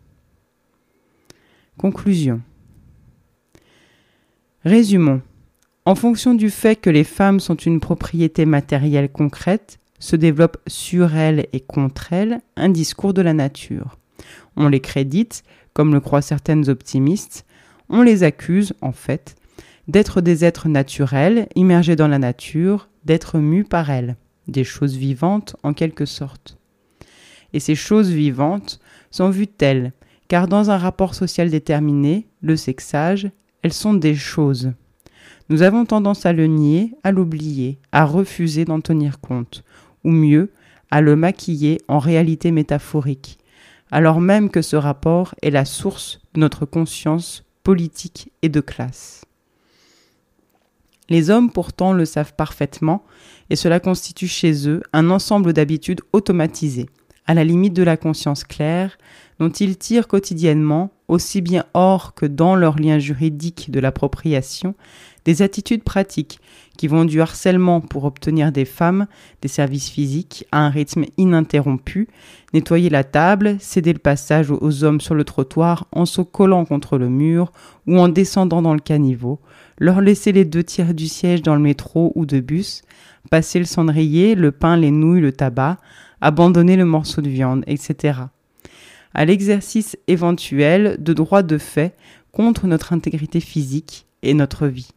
Conclusion. 1.78 2.41
Résumons. 4.65 5.21
En 5.86 5.93
fonction 5.93 6.34
du 6.34 6.50
fait 6.50 6.78
que 6.78 6.89
les 6.89 7.04
femmes 7.04 7.39
sont 7.39 7.54
une 7.54 7.80
propriété 7.80 8.47
matérielle 8.47 9.12
concrète, 9.12 9.78
se 10.00 10.15
développe 10.15 10.58
sur 10.65 11.15
elles 11.15 11.45
et 11.54 11.60
contre 11.60 12.12
elles 12.12 12.41
un 12.56 12.69
discours 12.69 13.13
de 13.13 13.21
la 13.21 13.34
nature. 13.34 14.00
On 14.56 14.67
les 14.67 14.80
crédite, 14.80 15.43
comme 15.74 15.93
le 15.93 16.00
croient 16.00 16.24
certaines 16.24 16.69
optimistes, 16.69 17.45
on 17.88 18.02
les 18.02 18.24
accuse, 18.24 18.74
en 18.82 18.93
fait, 18.93 19.36
d'être 19.88 20.22
des 20.22 20.46
êtres 20.46 20.70
naturels, 20.70 21.48
immergés 21.56 21.96
dans 21.96 22.08
la 22.08 22.20
nature, 22.20 22.89
d'être 23.06 23.39
mus 23.39 23.63
par 23.63 23.89
elle, 23.89 24.15
des 24.48 24.63
choses 24.63 24.96
vivantes 24.96 25.56
en 25.63 25.74
quelque 25.74 26.06
sorte. 26.06 26.58
Et 27.54 27.60
ces 27.60 27.76
choses 27.76 28.10
vivantes 28.10 28.80
sont 29.10 29.30
vues 29.30 29.48
telles, 29.48 29.91
car 30.28 30.48
dans 30.48 30.72
un 30.72 30.78
rapport 30.78 31.15
social 31.15 31.50
déterminé, 31.50 32.28
le 32.41 32.56
sexage, 32.56 33.30
elles 33.63 33.74
sont 33.74 33.94
des 33.94 34.15
choses. 34.15 34.72
Nous 35.50 35.62
avons 35.62 35.86
tendance 35.86 36.26
à 36.26 36.32
le 36.32 36.48
nier, 36.48 36.94
à 37.04 37.12
l'oublier, 37.12 37.78
à 37.91 38.06
refuser 38.06 38.63
d'en 38.63 38.80
tenir 38.80 39.20
compte, 39.20 39.63
ou 40.06 40.12
mieux, 40.12 40.52
à 40.89 41.02
le 41.02 41.15
maquiller 41.15 41.80
en 41.88 42.00
réalité 42.00 42.52
métaphorique, 42.52 43.38
alors 43.91 44.22
même 44.22 44.50
que 44.50 44.62
ce 44.62 44.76
rapport 44.76 45.36
est 45.41 45.50
la 45.50 45.65
source 45.65 46.22
de 46.34 46.39
notre 46.39 46.65
conscience 46.65 47.44
politique 47.63 48.32
et 48.41 48.50
de 48.50 48.62
classe. 48.62 49.26
Les 51.12 51.30
hommes 51.30 51.52
pourtant 51.52 51.91
le 51.91 52.06
savent 52.06 52.36
parfaitement, 52.36 53.04
et 53.50 53.58
cela 53.58 53.82
constitue 53.82 54.30
chez 54.30 54.69
eux 54.69 54.82
un 54.93 55.10
ensemble 55.10 55.52
d'habitudes 55.52 56.00
automatisées, 56.13 56.86
à 57.28 57.34
la 57.34 57.43
limite 57.43 57.74
de 57.74 57.84
la 57.84 57.97
conscience 57.97 58.45
claire, 58.45 58.97
dont 59.38 59.50
ils 59.50 59.78
tirent 59.78 60.08
quotidiennement, 60.08 60.91
aussi 61.10 61.41
bien 61.41 61.65
hors 61.74 62.13
que 62.13 62.26
dans 62.26 62.56
leur 62.56 62.80
lien 62.80 62.97
juridique 62.97 63.71
de 63.71 63.82
l'appropriation, 63.82 64.74
des 65.26 65.41
attitudes 65.41 65.84
pratiques 65.84 66.39
qui 66.78 66.88
vont 66.88 67.04
du 67.04 67.19
harcèlement 67.19 67.82
pour 67.82 68.06
obtenir 68.06 68.54
des 68.54 68.63
femmes 68.63 69.06
des 69.41 69.50
services 69.50 69.89
physiques 69.89 70.45
à 70.54 70.60
un 70.60 70.69
rythme 70.69 71.04
ininterrompu, 71.17 72.08
nettoyer 72.54 72.89
la 72.89 73.04
table, 73.04 73.58
céder 73.60 73.91
le 73.91 74.00
passage 74.00 74.50
aux 74.50 74.84
hommes 74.86 75.02
sur 75.02 75.13
le 75.13 75.26
trottoir 75.26 75.88
en 75.91 76.06
se 76.06 76.21
collant 76.21 76.63
contre 76.63 76.97
le 76.97 77.10
mur 77.10 77.52
ou 77.86 78.00
en 78.00 78.08
descendant 78.08 78.62
dans 78.62 78.74
le 78.74 78.80
caniveau, 78.80 79.41
leur 79.82 80.00
laisser 80.00 80.32
les 80.32 80.46
deux 80.46 80.63
tiers 80.63 80.94
du 80.94 81.08
siège 81.08 81.41
dans 81.41 81.56
le 81.56 81.62
métro 81.62 82.12
ou 82.13 82.28
de 82.28 82.39
bus, 82.39 82.84
passer 83.32 83.58
le 83.58 83.65
cendrier, 83.65 84.36
le 84.36 84.52
pain, 84.52 84.78
les 84.78 84.91
nouilles, 84.91 85.22
le 85.22 85.32
tabac, 85.32 85.80
abandonner 86.22 86.76
le 86.76 86.86
morceau 86.86 87.24
de 87.24 87.30
viande, 87.30 87.63
etc. 87.65 88.20
À 89.15 89.26
l'exercice 89.26 89.98
éventuel 90.08 90.98
de 91.00 91.13
droits 91.13 91.41
de 91.41 91.58
fait 91.58 91.96
contre 92.32 92.67
notre 92.67 92.94
intégrité 92.94 93.39
physique 93.39 94.06
et 94.22 94.36
notre 94.36 94.67
vie. 94.67 94.91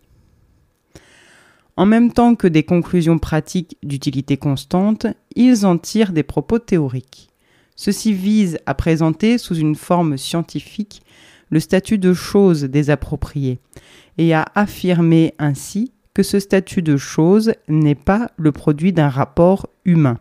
En 1.78 1.86
même 1.86 2.12
temps 2.12 2.34
que 2.34 2.46
des 2.46 2.62
conclusions 2.62 3.18
pratiques 3.18 3.78
d'utilité 3.82 4.36
constante, 4.36 5.06
ils 5.34 5.64
en 5.64 5.78
tirent 5.78 6.12
des 6.12 6.22
propos 6.22 6.58
théoriques. 6.58 7.30
Ceci 7.74 8.12
vise 8.12 8.58
à 8.66 8.74
présenter 8.74 9.38
sous 9.38 9.54
une 9.54 9.76
forme 9.76 10.18
scientifique 10.18 11.00
le 11.54 11.60
statut 11.60 11.98
de 11.98 12.12
chose 12.14 12.64
désappropriée 12.64 13.60
et 14.18 14.34
à 14.34 14.44
affirmer 14.56 15.34
ainsi 15.38 15.92
que 16.12 16.24
ce 16.24 16.40
statut 16.40 16.82
de 16.82 16.96
chose 16.96 17.52
n'est 17.68 17.94
pas 17.94 18.32
le 18.36 18.50
produit 18.50 18.92
d'un 18.92 19.08
rapport 19.08 19.68
humain. 19.84 20.18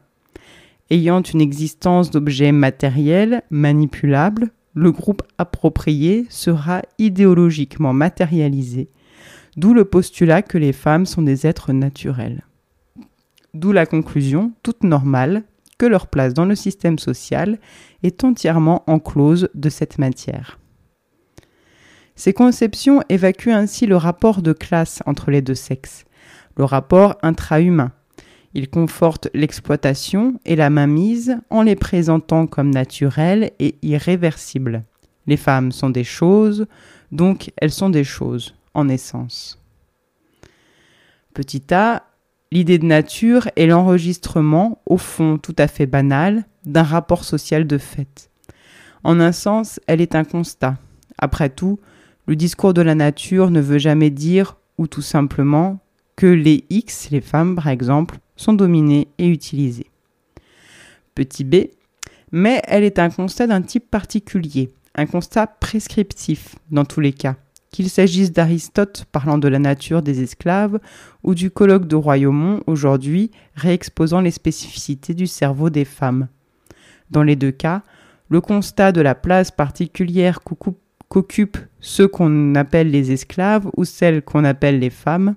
Ayant 0.91 1.23
une 1.23 1.41
existence 1.41 2.11
d'objets 2.11 2.51
matériels, 2.51 3.41
manipulables, 3.49 4.51
le 4.75 4.91
groupe 4.91 5.23
approprié 5.39 6.27
sera 6.29 6.83
idéologiquement 6.99 7.93
matérialisé 7.93 8.89
D'où 9.57 9.73
le 9.73 9.85
postulat 9.85 10.43
que 10.43 10.59
les 10.59 10.73
femmes 10.73 11.07
sont 11.07 11.23
des 11.23 11.47
êtres 11.47 11.73
naturels. 11.73 12.43
D'où 13.55 13.71
la 13.71 13.87
conclusion, 13.87 14.51
toute 14.61 14.83
normale, 14.83 15.41
que 15.79 15.87
leur 15.87 16.05
place 16.05 16.35
dans 16.35 16.45
le 16.45 16.55
système 16.55 16.99
social 16.99 17.57
est 18.03 18.23
entièrement 18.23 18.83
enclose 18.85 19.49
de 19.55 19.69
cette 19.69 19.97
matière. 19.97 20.59
Ces 22.15 22.33
conceptions 22.33 23.01
évacuent 23.09 23.51
ainsi 23.51 23.85
le 23.85 23.97
rapport 23.97 24.41
de 24.41 24.53
classe 24.53 25.01
entre 25.05 25.31
les 25.31 25.41
deux 25.41 25.55
sexes, 25.55 26.05
le 26.57 26.63
rapport 26.63 27.17
intra-humain. 27.23 27.91
Ils 28.53 28.69
confortent 28.69 29.29
l'exploitation 29.33 30.39
et 30.45 30.55
la 30.55 30.69
mainmise 30.69 31.37
en 31.49 31.63
les 31.63 31.75
présentant 31.75 32.45
comme 32.45 32.69
naturelles 32.69 33.51
et 33.59 33.75
irréversibles. 33.81 34.83
Les 35.25 35.37
femmes 35.37 35.71
sont 35.71 35.89
des 35.89 36.03
choses, 36.03 36.67
donc 37.11 37.51
elles 37.57 37.71
sont 37.71 37.89
des 37.89 38.03
choses 38.03 38.53
en 38.75 38.89
essence. 38.89 39.59
Petit 41.33 41.73
a, 41.73 42.03
l'idée 42.51 42.77
de 42.77 42.85
nature 42.85 43.49
est 43.55 43.65
l'enregistrement, 43.65 44.81
au 44.85 44.97
fond 44.97 45.39
tout 45.39 45.55
à 45.57 45.67
fait 45.67 45.87
banal, 45.87 46.45
d'un 46.65 46.83
rapport 46.83 47.23
social 47.23 47.65
de 47.65 47.79
fait. 47.79 48.29
En 49.03 49.19
un 49.19 49.31
sens, 49.31 49.79
elle 49.87 50.01
est 50.01 50.15
un 50.15 50.23
constat. 50.23 50.77
Après 51.17 51.49
tout, 51.49 51.79
le 52.25 52.35
discours 52.35 52.73
de 52.73 52.81
la 52.81 52.95
nature 52.95 53.51
ne 53.51 53.59
veut 53.59 53.77
jamais 53.77 54.09
dire, 54.09 54.57
ou 54.77 54.87
tout 54.87 55.01
simplement, 55.01 55.79
que 56.15 56.27
les 56.27 56.63
X, 56.69 57.09
les 57.11 57.21
femmes 57.21 57.55
par 57.55 57.67
exemple, 57.67 58.17
sont 58.35 58.53
dominées 58.53 59.07
et 59.17 59.27
utilisées. 59.27 59.89
Petit 61.15 61.43
b, 61.43 61.67
mais 62.31 62.61
elle 62.65 62.83
est 62.83 62.99
un 62.99 63.09
constat 63.09 63.47
d'un 63.47 63.61
type 63.61 63.89
particulier, 63.91 64.73
un 64.95 65.05
constat 65.05 65.47
prescriptif 65.47 66.55
dans 66.71 66.85
tous 66.85 66.99
les 66.99 67.13
cas, 67.13 67.35
qu'il 67.71 67.89
s'agisse 67.89 68.31
d'Aristote 68.31 69.05
parlant 69.11 69.37
de 69.37 69.47
la 69.47 69.59
nature 69.59 70.01
des 70.01 70.21
esclaves 70.23 70.79
ou 71.23 71.35
du 71.35 71.51
colloque 71.51 71.87
de 71.87 71.95
Royaumont 71.95 72.61
aujourd'hui 72.67 73.31
réexposant 73.55 74.21
les 74.21 74.31
spécificités 74.31 75.13
du 75.13 75.27
cerveau 75.27 75.69
des 75.69 75.85
femmes. 75.85 76.27
Dans 77.11 77.23
les 77.23 77.35
deux 77.35 77.51
cas, 77.51 77.83
le 78.29 78.41
constat 78.41 78.91
de 78.91 79.01
la 79.01 79.13
place 79.13 79.51
particulière 79.51 80.41
qu'occupent 81.13 81.59
ceux 81.79 82.07
qu'on 82.07 82.55
appelle 82.55 82.89
les 82.89 83.11
esclaves 83.11 83.69
ou 83.77 83.85
celles 83.85 84.23
qu'on 84.23 84.43
appelle 84.43 84.79
les 84.79 84.89
femmes 84.89 85.35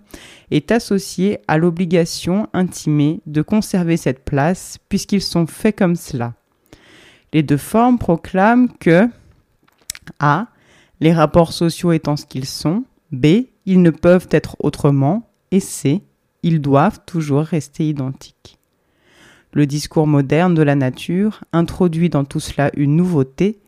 est 0.51 0.73
associé 0.73 1.41
à 1.49 1.59
l'obligation 1.59 2.49
intimée 2.55 3.21
de 3.27 3.43
conserver 3.43 3.99
cette 3.99 4.25
place 4.25 4.79
puisqu'ils 4.89 5.21
sont 5.21 5.47
faits 5.47 5.77
comme 5.77 5.95
cela. 5.95 6.33
Les 7.35 7.43
deux 7.43 7.59
formes 7.59 7.99
proclament 7.99 8.71
que 8.81 9.07
A 10.19 10.47
les 11.01 11.13
rapports 11.13 11.53
sociaux 11.53 11.93
étant 11.93 12.17
ce 12.17 12.25
qu'ils 12.25 12.47
sont, 12.47 12.85
B, 13.13 13.27
ils 13.67 13.83
ne 13.83 13.91
peuvent 13.91 14.29
être 14.31 14.57
autrement, 14.61 15.29
et 15.51 15.61
C, 15.61 16.01
ils 16.43 16.63
doivent 16.63 17.01
toujours 17.05 17.43
rester 17.43 17.87
identiques. 17.87 18.59
Le 19.53 19.67
discours 19.67 20.07
moderne 20.07 20.55
de 20.55 20.63
la 20.63 20.75
nature 20.75 21.45
introduit 21.53 22.09
dans 22.09 22.25
tout 22.25 22.41
cela 22.41 22.71
une 22.75 22.97
nouveauté, 22.97 23.59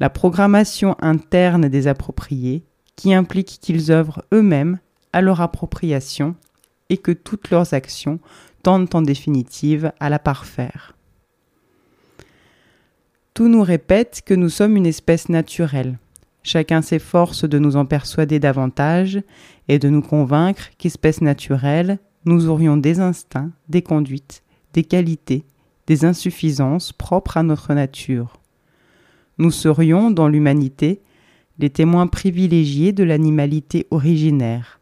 la 0.00 0.10
programmation 0.10 0.96
interne 1.00 1.68
des 1.68 1.86
appropriés, 1.86 2.64
qui 2.96 3.14
implique 3.14 3.58
qu'ils 3.60 3.92
œuvrent 3.92 4.24
eux-mêmes 4.34 4.78
à 5.12 5.20
leur 5.20 5.40
appropriation 5.40 6.34
et 6.88 6.98
que 6.98 7.12
toutes 7.12 7.50
leurs 7.50 7.72
actions 7.72 8.18
tendent 8.62 8.94
en 8.94 9.02
définitive 9.02 9.92
à 10.00 10.10
la 10.10 10.18
parfaire. 10.18 10.96
Tout 13.32 13.48
nous 13.48 13.62
répète 13.62 14.22
que 14.26 14.34
nous 14.34 14.50
sommes 14.50 14.76
une 14.76 14.86
espèce 14.86 15.28
naturelle, 15.28 15.98
Chacun 16.42 16.80
s'efforce 16.82 17.44
de 17.44 17.58
nous 17.58 17.76
en 17.76 17.84
persuader 17.84 18.38
davantage 18.38 19.22
et 19.68 19.78
de 19.78 19.88
nous 19.88 20.02
convaincre 20.02 20.70
qu'espèce 20.78 21.20
naturelle, 21.20 21.98
nous 22.24 22.48
aurions 22.48 22.76
des 22.76 23.00
instincts, 23.00 23.50
des 23.68 23.82
conduites, 23.82 24.42
des 24.72 24.84
qualités, 24.84 25.44
des 25.86 26.04
insuffisances 26.04 26.92
propres 26.92 27.36
à 27.36 27.42
notre 27.42 27.74
nature. 27.74 28.39
Nous 29.40 29.50
serions, 29.50 30.12
dans 30.12 30.28
l'humanité, 30.28 31.00
les 31.58 31.70
témoins 31.70 32.06
privilégiés 32.06 32.92
de 32.92 33.02
l'animalité 33.02 33.88
originaire, 33.90 34.80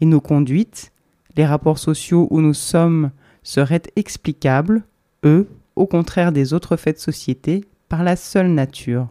et 0.00 0.06
nos 0.06 0.22
conduites, 0.22 0.92
les 1.36 1.44
rapports 1.44 1.78
sociaux 1.78 2.28
où 2.30 2.40
nous 2.40 2.54
sommes, 2.54 3.10
seraient 3.42 3.82
explicables, 3.96 4.84
eux, 5.24 5.48
au 5.76 5.86
contraire 5.86 6.32
des 6.32 6.54
autres 6.54 6.76
faits 6.76 6.96
de 6.96 7.02
société, 7.02 7.64
par 7.90 8.02
la 8.02 8.16
seule 8.16 8.48
nature 8.48 9.08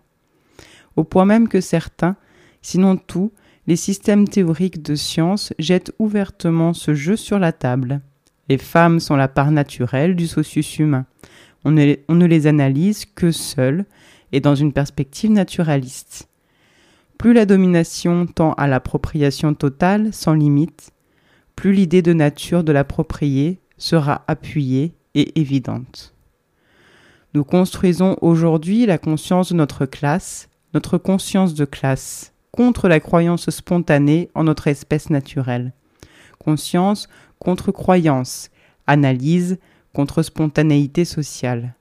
au 0.98 1.04
point 1.04 1.26
même 1.26 1.48
que 1.48 1.62
certains, 1.62 2.18
sinon 2.62 2.98
tous, 2.98 3.32
les 3.68 3.78
systèmes 3.78 4.28
théoriques 4.28 4.82
de 4.82 4.96
science 4.96 5.54
jettent 5.60 5.94
ouvertement 6.00 6.74
ce 6.74 6.94
jeu 6.94 7.16
sur 7.16 7.40
la 7.40 7.54
table. 7.54 8.02
Les 8.50 8.58
femmes 8.58 9.00
sont 9.00 9.16
la 9.16 9.28
part 9.28 9.52
naturelle 9.52 10.16
du 10.16 10.28
socius 10.28 10.80
humain. 10.80 11.06
On 11.64 11.72
ne, 11.72 11.96
on 12.08 12.16
ne 12.16 12.26
les 12.26 12.48
analyse 12.48 13.06
que 13.06 13.32
seules 13.32 13.86
et 14.32 14.40
dans 14.40 14.56
une 14.56 14.74
perspective 14.74 15.32
naturaliste. 15.32 16.30
Plus 17.18 17.34
la 17.34 17.46
domination 17.46 18.26
tend 18.28 18.54
à 18.54 18.68
l'appropriation 18.68 19.54
totale, 19.54 20.14
sans 20.14 20.34
limite, 20.34 20.92
plus 21.56 21.74
l'idée 21.74 22.02
de 22.02 22.14
nature 22.14 22.64
de 22.64 22.72
l'approprié 22.72 23.60
sera 23.78 24.24
appuyée 24.28 24.94
et 25.16 25.40
évidente. 25.40 26.14
Nous 27.34 27.44
construisons 27.44 28.18
aujourd'hui 28.22 28.86
la 28.86 28.98
conscience 28.98 29.50
de 29.52 29.56
notre 29.56 29.86
classe 29.86 30.50
notre 30.74 30.98
conscience 30.98 31.54
de 31.54 31.66
classe, 31.66 32.34
contre 32.52 32.88
la 32.88 33.00
croyance 33.00 33.50
spontanée 33.50 34.30
en 34.36 34.44
notre 34.44 34.68
espèce 34.68 35.10
naturelle. 35.10 35.74
Conscience 36.40 37.08
contre 37.40 37.72
croyance, 37.72 38.50
analyse 38.86 39.58
contre 39.94 40.24
spontanéité 40.24 41.06
sociale. 41.06 41.76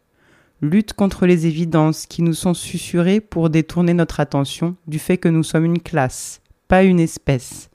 Lutte 0.62 0.94
contre 0.94 1.26
les 1.26 1.46
évidences 1.46 2.06
qui 2.06 2.22
nous 2.22 2.32
sont 2.32 2.54
susurrées 2.54 3.20
pour 3.20 3.50
détourner 3.50 3.92
notre 3.92 4.20
attention 4.20 4.74
du 4.86 4.98
fait 4.98 5.18
que 5.18 5.28
nous 5.28 5.42
sommes 5.42 5.66
une 5.66 5.82
classe, 5.82 6.40
pas 6.66 6.82
une 6.82 6.98
espèce, 6.98 7.68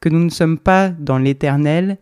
que 0.00 0.08
nous 0.08 0.24
ne 0.24 0.30
sommes 0.30 0.58
pas 0.58 0.88
dans 0.88 1.18
l'éternel, 1.18 1.98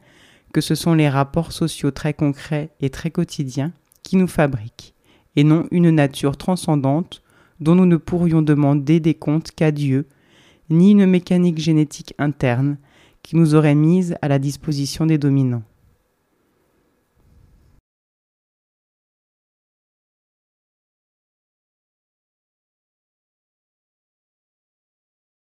que 0.54 0.62
ce 0.62 0.74
sont 0.74 0.94
les 0.94 1.10
rapports 1.10 1.52
sociaux 1.52 1.90
très 1.90 2.14
concrets 2.14 2.70
et 2.80 2.88
très 2.88 3.10
quotidiens 3.10 3.72
qui 4.02 4.16
nous 4.16 4.26
fabriquent, 4.26 4.94
et 5.36 5.44
non 5.44 5.66
une 5.70 5.90
nature 5.90 6.38
transcendante 6.38 7.22
dont 7.60 7.74
nous 7.74 7.86
ne 7.86 7.98
pourrions 7.98 8.40
demander 8.40 9.00
des 9.00 9.14
comptes 9.14 9.50
qu'à 9.50 9.72
Dieu, 9.72 10.06
ni 10.70 10.92
une 10.92 11.04
mécanique 11.04 11.58
génétique 11.58 12.14
interne 12.16 12.78
qui 13.22 13.36
nous 13.36 13.54
aurait 13.54 13.74
mise 13.74 14.16
à 14.22 14.28
la 14.28 14.38
disposition 14.38 15.04
des 15.04 15.18
dominants. 15.18 15.64